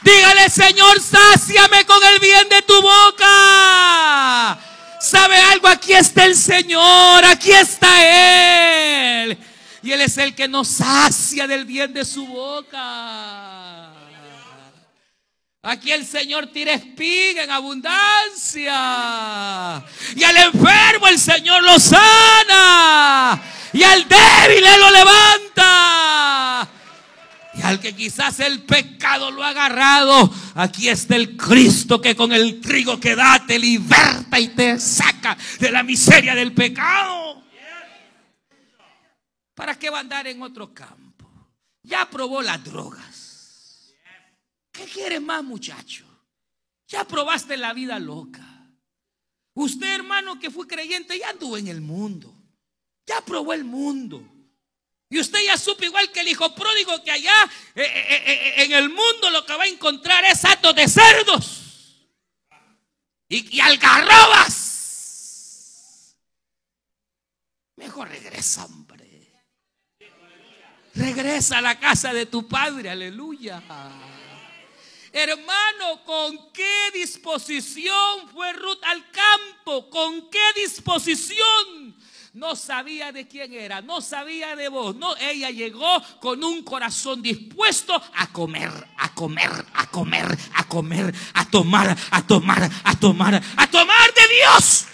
[0.02, 4.58] Dígale, Señor, sáciame con el bien de tu boca.
[5.02, 5.68] ¿Sabe algo?
[5.68, 9.38] Aquí está el Señor, aquí está Él.
[9.84, 13.85] Y Él es el que nos sacia del bien de su boca.
[15.66, 18.72] Aquí el Señor tira espiga en abundancia.
[20.16, 23.42] Y al enfermo el Señor lo sana.
[23.74, 26.70] Y al débil Él lo levanta.
[27.56, 32.32] Y al que quizás el pecado lo ha agarrado, aquí está el Cristo que con
[32.32, 37.44] el trigo que da te liberta y te saca de la miseria del pecado.
[39.56, 41.28] ¿Para qué va a andar en otro campo?
[41.82, 43.25] Ya probó las drogas.
[44.76, 46.06] ¿Qué quieres más, muchacho?
[46.88, 48.44] Ya probaste la vida loca.
[49.54, 52.34] Usted, hermano, que fue creyente, ya anduvo en el mundo.
[53.06, 54.22] Ya probó el mundo.
[55.10, 57.44] Y usted ya supo igual que el hijo pródigo que allá
[57.76, 62.02] eh, eh, eh, en el mundo lo que va a encontrar es atos de cerdos
[63.30, 64.66] y, y algarrobas.
[67.78, 68.96] Mejor regresa, hombre.
[70.96, 73.62] Regresa a la casa de tu padre, aleluya.
[75.18, 79.90] Hermano, ¿con qué disposición fue Ruth al campo?
[79.90, 81.96] ¿Con qué disposición?
[82.34, 84.94] no sabía de quién era, no sabía de vos.
[84.98, 91.16] No, ella llegó con un corazón dispuesto a comer, a comer, a comer, a comer,
[91.34, 94.86] a tomar, a tomar, a tomar, a tomar de Dios.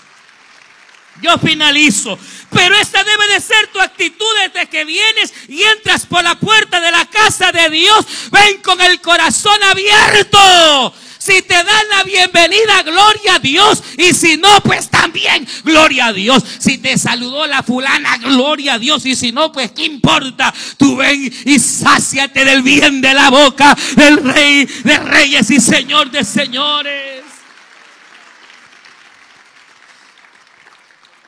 [1.21, 2.17] Yo finalizo.
[2.49, 6.81] Pero esta debe de ser tu actitud desde que vienes y entras por la puerta
[6.81, 8.05] de la casa de Dios.
[8.31, 10.93] Ven con el corazón abierto.
[11.21, 13.83] Si te dan la bienvenida, gloria a Dios.
[13.95, 16.43] Y si no, pues también, gloria a Dios.
[16.57, 19.05] Si te saludó la fulana, gloria a Dios.
[19.05, 20.51] Y si no, pues qué importa.
[20.77, 26.09] Tú ven y sáciate del bien de la boca del rey de reyes y señor
[26.09, 27.20] de señores.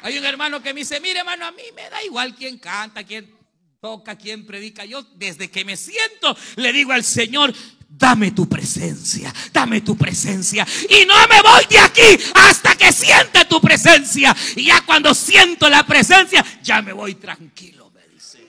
[0.03, 3.05] Hay un hermano que me dice, mire hermano, a mí me da igual quién canta,
[3.05, 3.33] quién
[3.79, 4.83] toca, quién predica.
[4.83, 7.53] Yo desde que me siento le digo al Señor,
[7.87, 10.67] dame tu presencia, dame tu presencia.
[10.89, 14.35] Y no me voy de aquí hasta que siente tu presencia.
[14.57, 18.45] Y ya cuando siento la presencia, ya me voy tranquilo, me dice.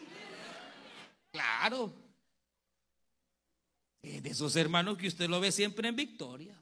[1.30, 1.94] Claro.
[4.02, 6.60] de esos hermanos que usted lo ve siempre en victoria.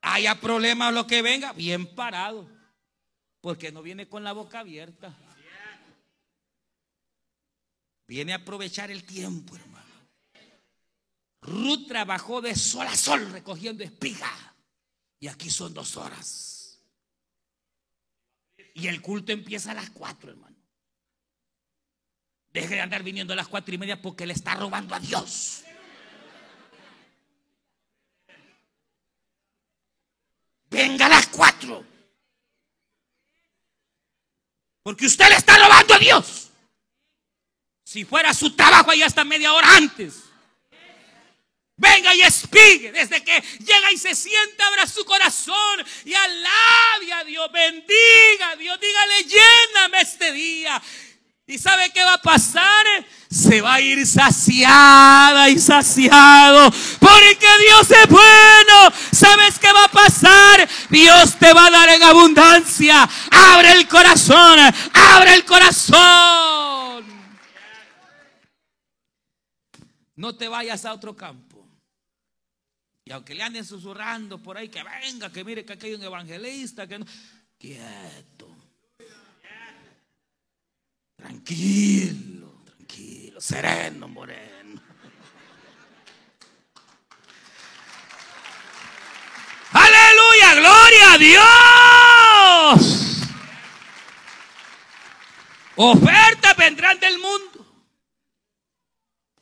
[0.00, 2.53] Haya problemas lo que venga, bien parado.
[3.44, 5.14] Porque no viene con la boca abierta.
[8.08, 9.84] Viene a aprovechar el tiempo, hermano.
[11.42, 14.30] Ruth trabajó de sol a sol recogiendo espiga.
[15.20, 16.80] Y aquí son dos horas.
[18.72, 20.56] Y el culto empieza a las cuatro, hermano.
[22.48, 25.64] Deje de andar viniendo a las cuatro y media porque le está robando a Dios.
[30.70, 31.93] Venga a las cuatro.
[34.84, 36.50] Porque usted le está robando a Dios.
[37.84, 40.24] Si fuera su trabajo ahí hasta media hora antes.
[41.76, 47.24] Venga y espigue desde que llega y se sienta, abra su corazón y alabe a
[47.24, 50.80] Dios, bendiga a Dios, dígale, lléname este día.
[51.46, 52.86] ¿Y sabe qué va a pasar?
[53.28, 56.70] Se va a ir saciada y saciado.
[56.98, 58.90] Porque Dios es bueno.
[59.12, 60.68] ¿Sabes qué va a pasar?
[60.88, 63.08] Dios te va a dar en abundancia.
[63.30, 64.58] Abre el corazón.
[64.94, 67.04] Abre el corazón.
[70.16, 71.68] No te vayas a otro campo.
[73.04, 76.04] Y aunque le anden susurrando por ahí que venga, que mire que aquí hay un
[76.04, 77.04] evangelista, que no.
[77.58, 78.53] Quieto.
[81.24, 84.82] Tranquilo, tranquilo, sereno, moreno.
[89.72, 91.18] Aleluya, gloria a
[92.76, 93.16] Dios.
[95.76, 97.88] Ofertas vendrán del mundo.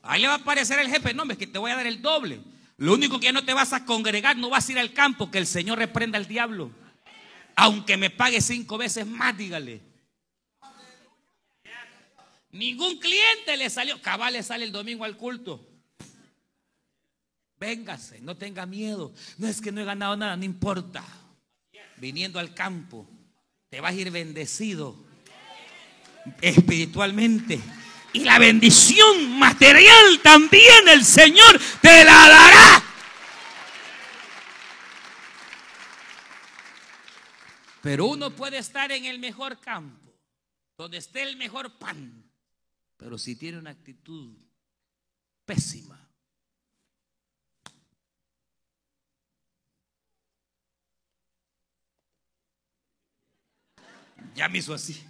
[0.03, 1.13] Ahí le va a aparecer el jefe.
[1.15, 2.41] No, es que te voy a dar el doble.
[2.77, 5.39] Lo único que no te vas a congregar, no vas a ir al campo, que
[5.39, 6.71] el Señor reprenda al diablo.
[7.57, 9.92] Aunque me pague cinco veces más, dígale.
[12.53, 14.01] Ningún cliente le salió.
[14.01, 15.69] Cabal le sale el domingo al culto.
[17.59, 19.13] Véngase, no tenga miedo.
[19.39, 21.05] No es que no he ganado nada, no importa.
[21.97, 23.09] Viniendo al campo,
[23.69, 24.97] te vas a ir bendecido
[26.41, 27.61] espiritualmente
[28.13, 32.85] y la bendición material también el Señor te la dará.
[37.81, 40.13] Pero uno puede estar en el mejor campo,
[40.77, 42.32] donde esté el mejor pan,
[43.03, 44.33] pero si tiene una actitud
[45.45, 45.99] pésima.
[54.37, 55.05] Ya me hizo así.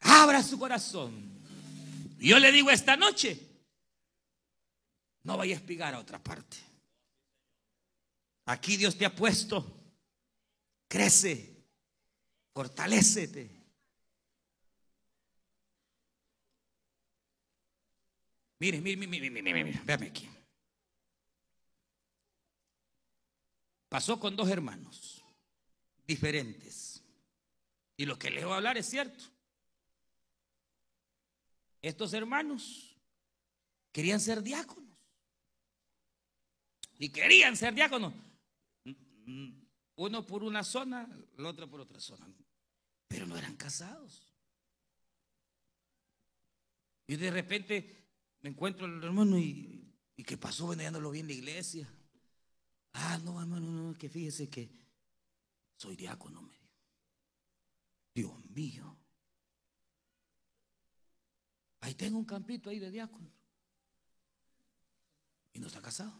[0.00, 1.32] abra su corazón.
[2.18, 3.40] Yo le digo esta noche,
[5.22, 6.58] no vaya a espigar a otra parte.
[8.44, 9.64] Aquí Dios te ha puesto.
[10.88, 11.64] Crece,
[12.52, 13.61] fortalecete.
[18.62, 20.28] Mire, mire, mire, mire, mire, mire, véame aquí.
[23.88, 25.24] Pasó con dos hermanos
[26.06, 27.02] diferentes.
[27.96, 29.24] Y lo que le voy a hablar es cierto.
[31.80, 32.96] Estos hermanos
[33.90, 34.96] querían ser diáconos.
[37.00, 38.14] Y querían ser diáconos.
[39.96, 42.32] Uno por una zona, el otro por otra zona.
[43.08, 44.32] Pero no eran casados.
[47.08, 48.01] Y de repente
[48.42, 50.66] me encuentro el hermano y, y ¿qué pasó?
[50.66, 51.88] Bueno, ya no lo vi en la iglesia.
[52.92, 54.70] Ah, no, hermano, no, que fíjese que
[55.76, 56.62] soy diácono, me
[58.14, 58.96] Dios mío.
[61.80, 63.30] Ahí tengo un campito ahí de diácono.
[65.54, 66.12] Y no está casado.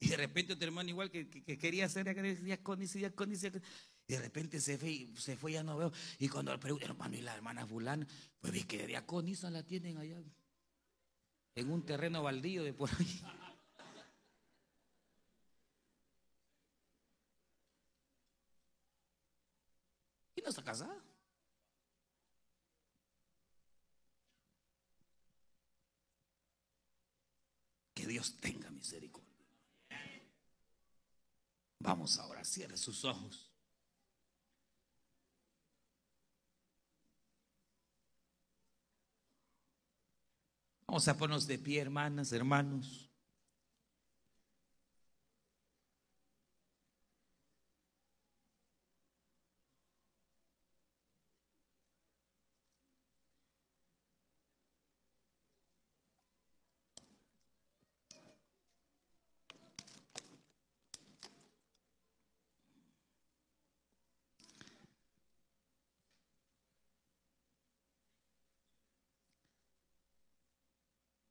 [0.00, 2.14] Y de repente otro hermano igual que, quería ser
[2.44, 5.92] diaconisa, y de repente se fue, se fue, ya no veo.
[6.18, 8.06] Y cuando le pregunté, hermano, y la hermana fulana,
[8.40, 10.22] pues vi que diaconisa la tienen allá.
[11.58, 13.20] En un terreno baldío de por ahí.
[20.36, 21.02] Y no está casada.
[27.92, 29.44] Que Dios tenga misericordia.
[31.80, 33.47] Vamos ahora, cierre sus ojos.
[40.88, 43.07] Vamos a ponernos de pie, hermanas, hermanos.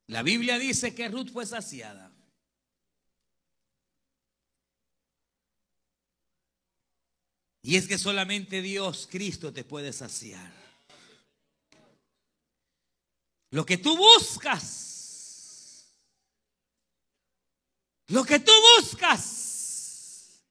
[0.08, 2.10] La Biblia dice que Ruth fue saciada.
[7.62, 10.50] Y es que solamente Dios, Cristo, te puede saciar.
[13.50, 15.92] Lo que tú buscas,
[18.06, 20.42] lo que tú buscas,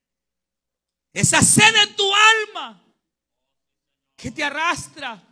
[1.14, 2.84] esa sed en tu alma
[4.16, 5.24] que te arrastra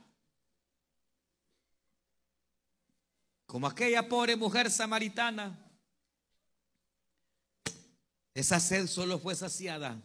[3.46, 5.60] como aquella pobre mujer samaritana.
[8.34, 10.02] Esa sed solo fue saciada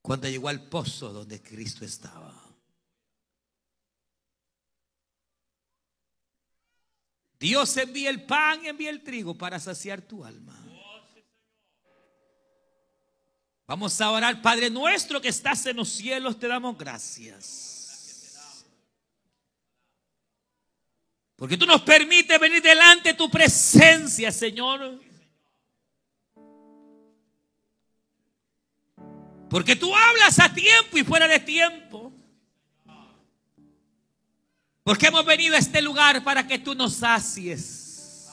[0.00, 2.34] cuando llegó al pozo donde Cristo estaba.
[7.38, 10.56] Dios envía el pan, envía el trigo para saciar tu alma.
[13.66, 17.79] Vamos a orar, Padre nuestro que estás en los cielos, te damos gracias.
[21.40, 25.00] Porque tú nos permites venir delante de tu presencia, Señor.
[29.48, 32.12] Porque tú hablas a tiempo y fuera de tiempo.
[34.82, 38.28] Porque hemos venido a este lugar para que tú nos sacies.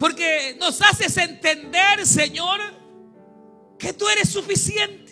[0.00, 2.60] Porque nos haces entender, Señor,
[3.78, 5.03] que tú eres suficiente.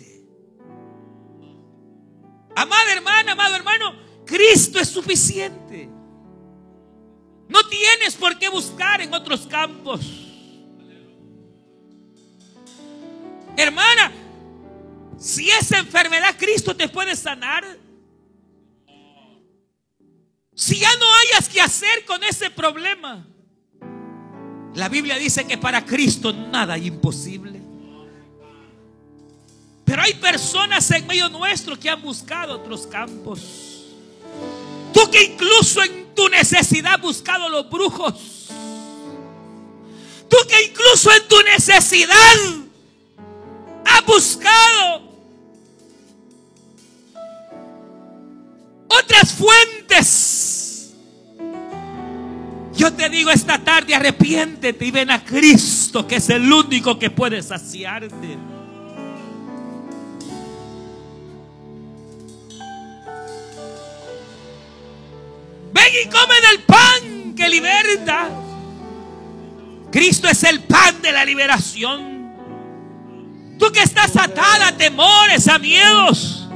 [2.55, 5.89] Amada hermana, amado hermano, Cristo es suficiente.
[7.47, 10.01] No tienes por qué buscar en otros campos.
[13.55, 14.11] Hermana,
[15.17, 17.63] si esa enfermedad Cristo te puede sanar.
[20.55, 23.25] Si ya no hayas que hacer con ese problema.
[24.75, 27.62] La Biblia dice que para Cristo nada es imposible.
[29.93, 33.39] Pero hay personas en medio nuestro que han buscado otros campos.
[34.91, 38.49] Tú que incluso en tu necesidad has buscado los brujos.
[40.27, 42.15] Tú que incluso en tu necesidad
[43.85, 45.03] has buscado
[48.87, 50.95] otras fuentes.
[52.73, 57.11] Yo te digo esta tarde, arrepiéntete y ven a Cristo, que es el único que
[57.11, 58.52] puede saciarte.
[66.01, 68.29] Y come del pan que liberta.
[69.91, 72.13] Cristo es el pan de la liberación.
[73.59, 76.47] Tú que estás atada a temores, a miedos.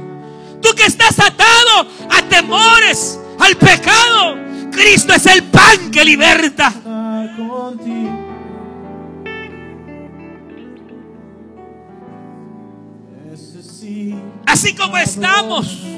[0.60, 4.36] Tú que estás atado a temores, al pecado.
[4.72, 6.72] Cristo es el pan que liberta.
[14.46, 15.97] Así como estamos.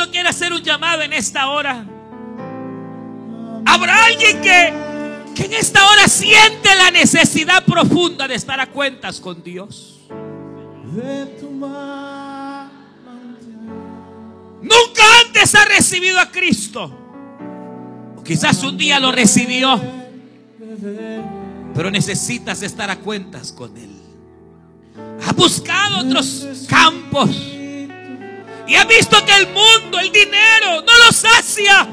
[0.00, 1.84] Solo quiero hacer un llamado en esta hora.
[3.66, 4.72] Habrá alguien que,
[5.34, 9.98] que en esta hora siente la necesidad profunda de estar a cuentas con Dios.
[14.62, 16.90] Nunca antes ha recibido a Cristo.
[18.16, 19.78] O quizás un día lo recibió.
[21.74, 24.00] Pero necesitas estar a cuentas con Él.
[25.28, 27.58] Ha buscado otros campos
[28.70, 31.88] y ha visto que el mundo, el dinero, no lo sacia.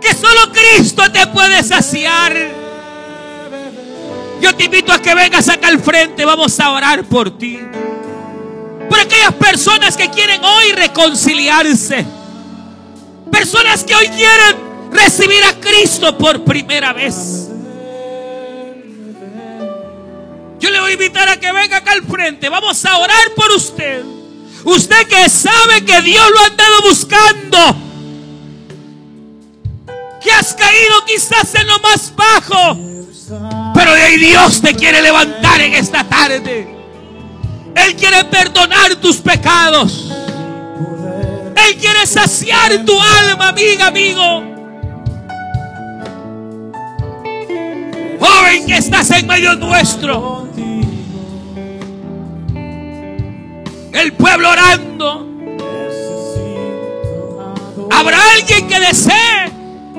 [0.00, 2.32] Que solo Cristo te puede saciar.
[4.40, 6.24] Yo te invito a que vengas acá al frente.
[6.24, 7.58] Vamos a orar por ti.
[8.88, 12.06] Por aquellas personas que quieren hoy reconciliarse.
[13.32, 14.58] Personas que hoy quieren
[14.92, 17.48] recibir a Cristo por primera vez.
[20.60, 22.48] Yo le voy a invitar a que venga acá al frente.
[22.48, 24.21] Vamos a orar por usted.
[24.64, 27.76] Usted que sabe que Dios lo ha andado buscando.
[30.22, 32.78] Que has caído quizás en lo más bajo.
[33.74, 36.68] Pero Dios te quiere levantar en esta tarde.
[37.74, 40.10] Él quiere perdonar tus pecados.
[41.56, 44.44] Él quiere saciar tu alma, amiga, amigo.
[48.20, 50.48] Joven que estás en medio nuestro.
[53.92, 55.28] El pueblo orando.
[57.90, 59.52] Habrá alguien que desee.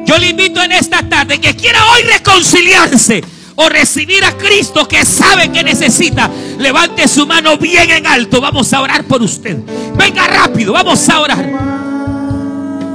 [0.06, 3.24] Yo le invito en esta tarde que quiera hoy reconciliarse
[3.56, 6.30] o recibir a Cristo que sabe que necesita.
[6.57, 8.41] Levante su mano bien en alto.
[8.41, 9.57] Vamos a orar por usted.
[9.95, 11.45] Venga rápido, vamos a orar.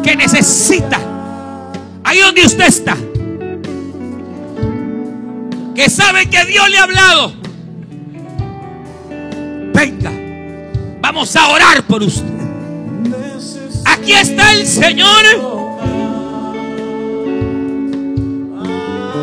[0.03, 1.01] Que necesita.
[2.05, 2.97] Ahí donde usted está.
[5.75, 7.33] Que sabe que Dios le ha hablado.
[9.73, 10.18] Venga.
[11.01, 12.25] Vamos a orar por usted.
[13.85, 15.25] Aquí está el Señor.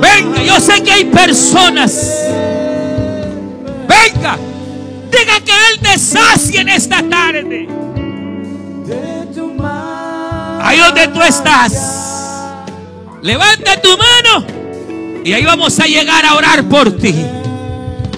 [0.01, 2.11] Venga, yo sé que hay personas.
[3.87, 4.37] Venga,
[5.11, 7.67] diga que Él te sacie en esta tarde.
[10.61, 11.73] Ahí donde tú estás.
[13.21, 14.45] Levanta tu mano
[15.23, 17.15] y ahí vamos a llegar a orar por ti.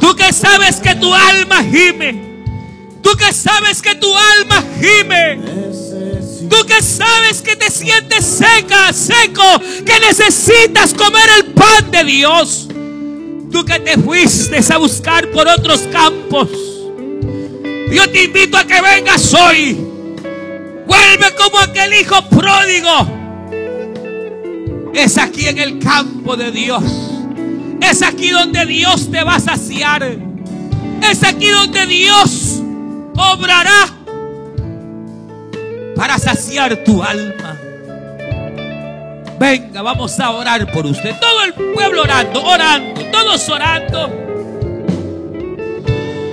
[0.02, 2.27] Tú que sabes que tu alma gime.
[3.08, 5.40] Tú que sabes que tu alma gime.
[6.50, 12.68] Tú que sabes que te sientes seca, seco, que necesitas comer el pan de Dios.
[13.50, 16.50] Tú que te fuiste a buscar por otros campos.
[17.94, 19.78] Yo te invito a que vengas hoy.
[20.86, 22.92] Vuelve como aquel hijo pródigo.
[24.94, 26.84] Es aquí en el campo de Dios.
[27.82, 30.04] Es aquí donde Dios te va a saciar.
[31.10, 32.57] Es aquí donde Dios
[33.18, 33.88] obrará
[35.96, 37.58] para saciar tu alma.
[39.40, 41.16] Venga, vamos a orar por usted.
[41.20, 44.28] Todo el pueblo orando, orando, todos orando.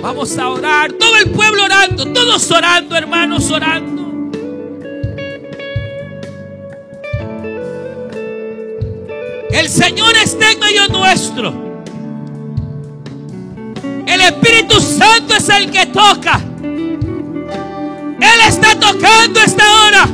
[0.01, 3.95] Vamos a orar, todo el pueblo orando, todos orando, hermanos, orando.
[9.51, 11.53] El Señor está en medio nuestro.
[14.05, 16.39] El Espíritu Santo es el que toca.
[18.19, 20.07] Él está tocando esta hora.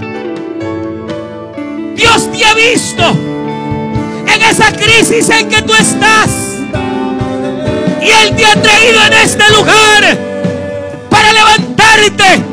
[1.96, 3.04] Dios te ha visto
[4.28, 6.30] en esa crisis en que tú estás.
[8.02, 10.18] Y Él te ha traído en este lugar
[11.10, 12.44] para levantarte,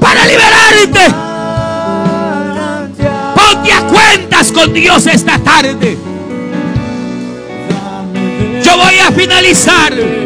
[0.00, 1.00] para liberarte.
[3.34, 5.98] Ponte a cuentas con Dios esta tarde.
[8.62, 10.25] Yo voy a finalizar.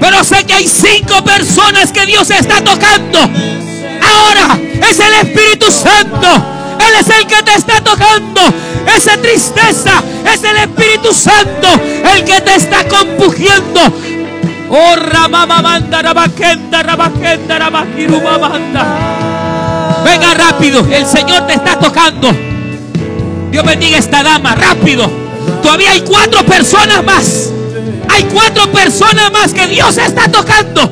[0.00, 3.18] Pero sé que hay cinco personas que Dios está tocando.
[3.18, 4.58] Ahora
[4.88, 6.26] es el Espíritu Santo.
[6.78, 8.40] Él es el que te está tocando.
[8.96, 10.02] Esa tristeza
[10.32, 11.68] es el Espíritu Santo
[12.14, 13.80] el que te está compugiendo.
[14.70, 20.02] Oh, Ramamamanda, Rabakenda, Rabakenda, Rabakirumamanda.
[20.04, 22.30] Venga rápido, el Señor te está tocando.
[23.50, 25.10] Dios bendiga a esta dama, rápido.
[25.62, 27.50] Todavía hay cuatro personas más.
[28.08, 30.90] Hay cuatro personas más que Dios está tocando.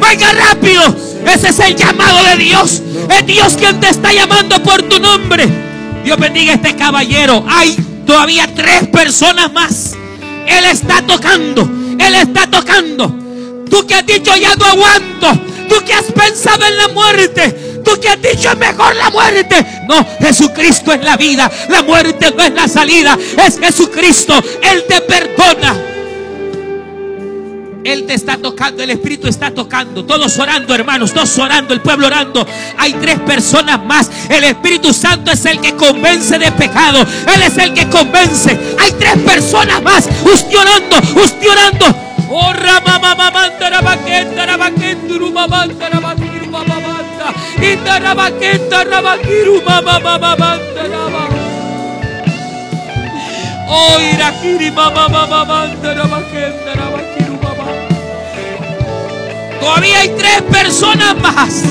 [0.00, 0.82] Venga rápido.
[1.26, 2.82] Ese es el llamado de Dios.
[3.10, 5.48] Es Dios quien te está llamando por tu nombre.
[6.04, 7.44] Dios bendiga a este caballero.
[7.48, 7.76] Hay
[8.06, 9.92] todavía tres personas más.
[10.46, 11.68] Él está tocando.
[11.98, 13.08] Él está tocando.
[13.70, 15.32] Tú que has dicho ya no aguanto.
[15.68, 17.73] Tú que has pensado en la muerte.
[17.84, 19.64] Tú que has dicho es mejor la muerte.
[19.86, 21.50] No, Jesucristo es la vida.
[21.68, 23.16] La muerte no es la salida.
[23.44, 24.34] Es Jesucristo.
[24.62, 25.94] Él te perdona.
[27.84, 30.06] Él te está tocando, el Espíritu está tocando.
[30.06, 32.46] Todos orando, hermanos, todos orando, el pueblo orando.
[32.78, 34.10] Hay tres personas más.
[34.30, 37.02] El Espíritu Santo es el que convence de pecado.
[37.02, 38.58] Él es el que convence.
[38.80, 40.08] Hay tres personas más.
[40.24, 41.94] Usted orando, usted orando.
[42.30, 42.54] Oh,
[48.00, 51.24] rabaquenduru, mamanda, rabaquiru, rabaquiru, mamamamamanda, raba.
[53.68, 57.96] Oh, irakiri, mamamamamanda, rabaquenda, rabaquiru, mamamanda.
[59.60, 61.62] Todavía hay tres personas más.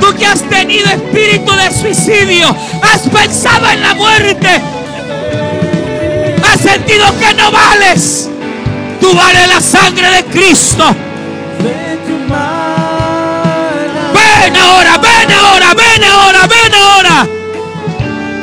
[0.00, 2.48] Tú que has tenido espíritu de suicidio,
[2.82, 4.60] has pensado en la muerte,
[6.44, 8.28] has sentido que no vales.
[9.00, 10.84] Tú vales la sangre de Cristo.
[14.42, 17.28] Ven ahora, ven ahora, ven ahora, ven ahora.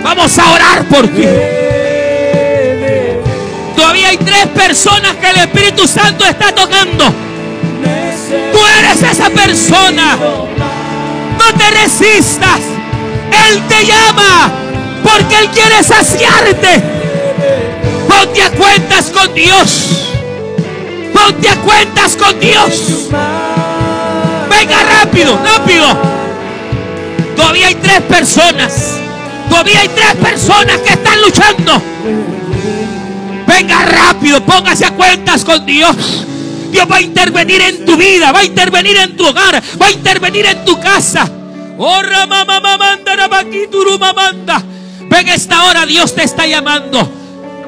[0.01, 1.26] Vamos a orar por ti.
[3.76, 7.03] Todavía hay tres personas que el Espíritu Santo está tocando.
[7.03, 10.17] Tú eres esa persona.
[11.38, 12.61] No te resistas.
[13.49, 14.53] Él te llama
[15.03, 16.81] porque Él quiere saciarte.
[18.07, 20.13] Ponte a cuentas con Dios.
[21.13, 23.09] Ponte a cuentas con Dios.
[24.60, 25.86] Venga rápido, rápido.
[27.34, 28.99] Todavía hay tres personas.
[29.49, 31.81] Todavía hay tres personas que están luchando.
[33.48, 36.26] Venga rápido, póngase a cuentas con Dios.
[36.72, 39.91] Dios va a intervenir en tu vida, va a intervenir en tu hogar, va a
[39.91, 41.31] intervenir en tu casa.
[45.10, 47.10] Ven esta hora, Dios te está llamando.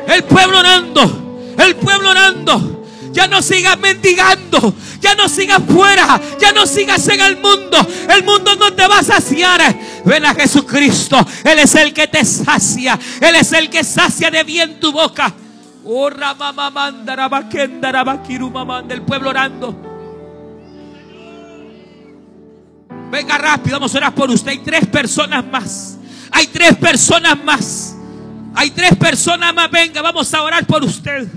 [0.10, 2.81] El pueblo orando, el pueblo orando.
[3.12, 4.74] Ya no sigas mendigando.
[5.00, 6.20] Ya no sigas fuera.
[6.40, 7.78] Ya no sigas en el mundo.
[8.10, 9.62] El mundo no te va a saciar.
[10.06, 11.18] Ven a Jesucristo.
[11.44, 12.98] Él es el que te sacia.
[13.20, 15.34] Él es el que sacia de bien tu boca.
[15.84, 16.10] Oh,
[18.82, 19.76] del pueblo orando.
[23.12, 24.52] Venga rápido, vamos a orar por usted.
[24.52, 25.98] Hay tres personas más.
[26.32, 27.96] Hay tres personas más.
[28.56, 29.70] Hay tres personas más.
[29.70, 31.28] Venga, vamos a orar por usted.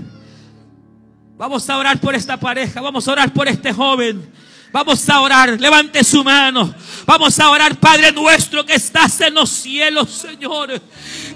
[1.37, 2.79] Vamos a orar por esta pareja.
[2.79, 4.31] Vamos a orar por este joven.
[4.71, 5.59] Vamos a orar.
[5.59, 6.73] Levante su mano.
[7.05, 10.81] Vamos a orar, Padre nuestro que estás en los cielos, Señor.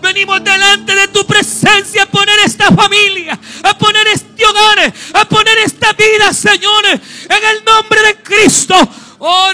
[0.02, 5.58] Venimos delante de tu presencia a poner esta familia, a poner este hogar, a poner
[5.66, 8.76] esta vida, Señor, en el nombre de Cristo.
[9.22, 9.52] Oh,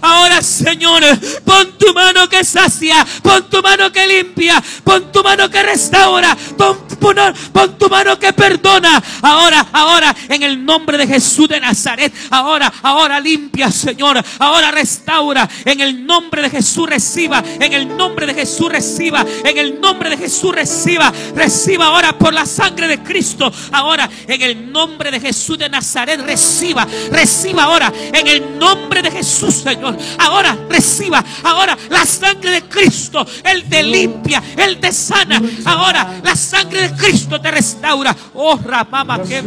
[0.00, 1.02] Ahora, Señor,
[1.44, 6.36] pon tu mano que sacia, pon tu mano que limpia, pon tu mano que restaura,
[6.56, 9.02] pon, pon, tu mano que perdona.
[9.22, 15.48] Ahora, ahora, en el nombre de Jesús de Nazaret, ahora, ahora limpia, Señor, ahora restaura.
[15.64, 20.10] En el nombre de Jesús reciba, en el nombre de Jesús reciba, en el nombre
[20.10, 23.52] de Jesús reciba, reciba ahora por la sangre de Cristo.
[23.72, 29.10] Ahora, en el nombre de Jesús de Nazaret reciba, reciba ahora en el nombre de
[29.10, 29.96] Jesús, Señor.
[30.18, 35.40] Ahora reciba, ahora la sangre de Cristo, Él te limpia, Él te sana.
[35.64, 38.14] Ahora la sangre de Cristo te restaura.
[38.34, 39.42] Oh, Ramama, que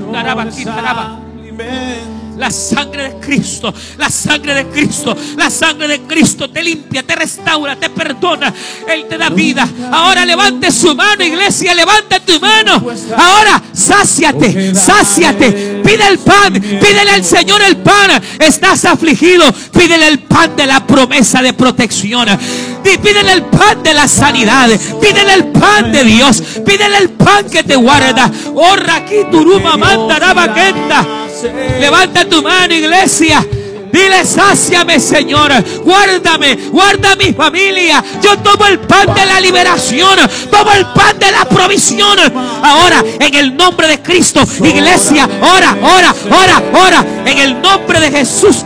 [2.42, 7.16] la sangre de Cristo, la sangre de Cristo, la sangre de Cristo te limpia, te
[7.16, 8.52] restaura, te perdona.
[8.88, 9.70] Él te da vida.
[9.92, 12.84] Ahora levante su mano, iglesia, levanta tu mano.
[13.16, 15.82] Ahora sáciate, sáciate.
[15.86, 18.20] Pide el pan, pídele al Señor el pan.
[18.40, 22.28] Estás afligido, pídele el pan de la promesa de protección.
[22.84, 24.68] Pídele el pan de la sanidad.
[25.00, 26.42] Pídele el pan de Dios.
[26.66, 28.32] Pídele el pan que te guarda.
[28.56, 30.18] Oh, aquí turuma manda
[31.80, 33.46] Levanta tu mano, iglesia.
[33.92, 35.52] Dile, sáciame, Señor.
[35.84, 38.04] Guárdame, guarda mi familia.
[38.22, 40.18] Yo tomo el pan de la liberación.
[40.50, 42.18] Tomo el pan de la provisión.
[42.64, 47.06] Ahora, en el nombre de Cristo, iglesia, ora, ora, ora, ora.
[47.26, 48.64] En el nombre de Jesús.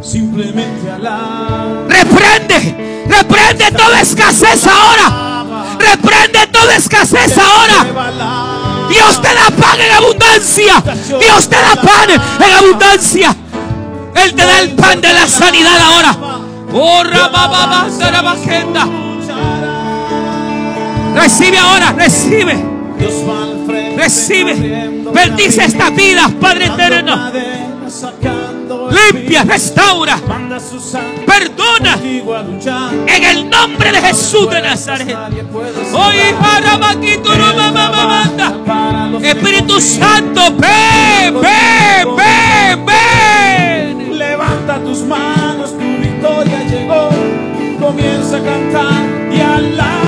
[0.00, 0.88] Simplemente
[1.88, 5.76] Reprende, reprende toda escasez ahora.
[5.78, 8.67] Reprende toda escasez ahora.
[8.88, 10.82] Dios te da pan en abundancia.
[11.20, 13.36] Dios te da pan en abundancia.
[14.14, 16.16] Él te da el pan de la sanidad ahora.
[16.72, 17.02] Oh,
[21.14, 22.64] recibe ahora, recibe.
[23.96, 24.54] Recibe.
[25.12, 27.30] Bendice esta vida, Padre eterno.
[28.90, 30.18] Limpia, restaura,
[31.26, 31.98] perdona.
[33.06, 35.16] En el nombre de Jesús de Nazaret.
[39.22, 44.18] Espíritu Santo, ven, ven, ven, ven.
[44.18, 47.08] Levanta tus manos, tu victoria llegó.
[47.80, 50.07] Comienza a cantar y alaba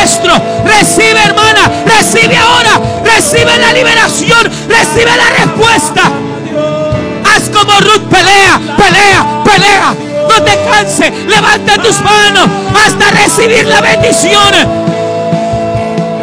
[0.00, 0.32] nuestro.
[0.64, 1.70] Recibe, hermana.
[1.86, 2.80] Recibe ahora.
[3.04, 4.50] Recibe la liberación.
[4.68, 6.10] Recibe la respuesta
[7.52, 9.94] como Ruth, pelea, pelea, pelea.
[10.28, 14.52] No te canses, levanta tus manos hasta recibir la bendición.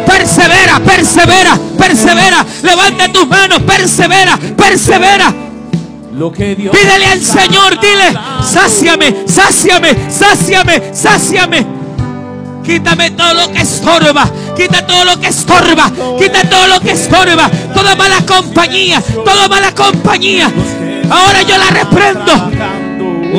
[0.06, 2.44] Persevera, persevera, persevera.
[2.62, 5.34] Levanta tus manos, persevera, persevera.
[6.12, 11.77] Lo que Dios Pídele al Señor, dile, sáciame, sáciame, sáciame, sáciame.
[12.68, 14.30] Quítame todo lo que estorba.
[14.54, 15.90] Quita todo lo que estorba.
[16.18, 17.50] Quita todo lo que estorba.
[17.72, 19.00] Toda mala compañía.
[19.24, 20.52] Toda mala compañía.
[21.10, 22.32] Ahora yo la reprendo.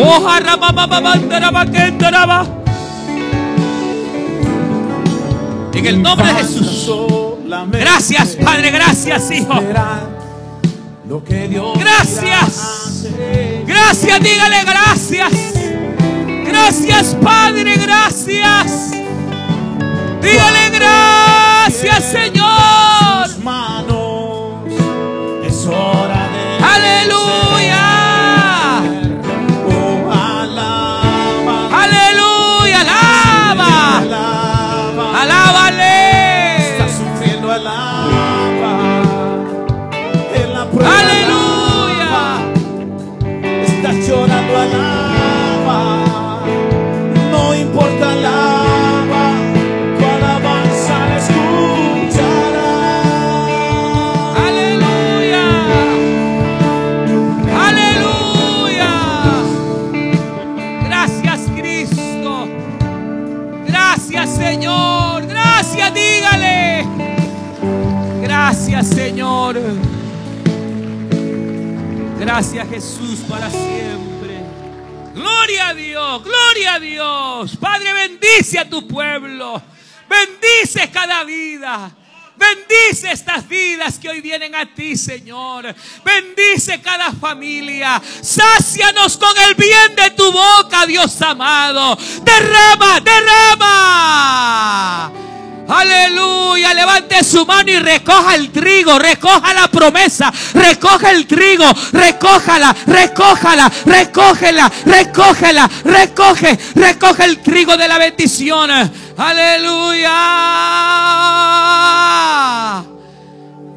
[0.03, 0.57] Ojalá
[5.73, 6.89] En el nombre de Jesús.
[7.71, 8.71] Gracias, Padre.
[8.71, 9.61] Gracias, Hijo.
[11.79, 13.05] Gracias.
[13.67, 15.31] Gracias, dígale gracias.
[16.47, 17.75] Gracias, Padre.
[17.77, 18.98] Gracias.
[20.21, 22.48] Dígale gracias, Señor.
[72.31, 74.43] Gracias Jesús para siempre.
[75.15, 77.57] Gloria a Dios, gloria a Dios.
[77.57, 79.59] Padre, bendice a tu pueblo.
[80.07, 81.91] Bendice cada vida.
[82.37, 85.73] Bendice estas vidas que hoy vienen a ti, Señor.
[86.05, 87.99] Bendice cada familia.
[88.21, 91.97] Sácianos con el bien de tu boca, Dios amado.
[92.21, 95.11] Derrama, derrama.
[95.69, 102.75] Aleluya, levante su mano y recoja el trigo, recoja la promesa, recoja el trigo, recójala,
[102.87, 108.71] recójala, recógela, recógela, recoge, recoge el trigo de la bendición.
[109.15, 110.09] Aleluya.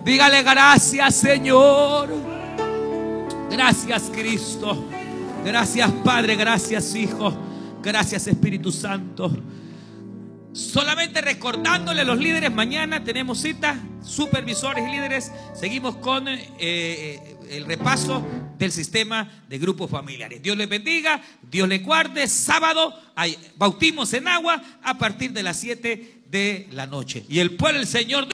[0.03, 2.09] Dígale gracias, Señor.
[3.51, 4.89] Gracias, Cristo.
[5.45, 6.37] Gracias, Padre.
[6.37, 7.35] Gracias, Hijo.
[7.83, 9.31] Gracias, Espíritu Santo.
[10.53, 17.37] Solamente recordándole a los líderes, mañana tenemos cita, supervisores y líderes, seguimos con eh, eh,
[17.51, 18.23] el repaso
[18.59, 20.43] del sistema de grupos familiares.
[20.43, 22.29] Dios les bendiga, Dios les guarde.
[22.29, 27.25] Sábado hay bautismos en agua a partir de las 7 de la noche.
[27.29, 28.27] Y el pueblo del Señor...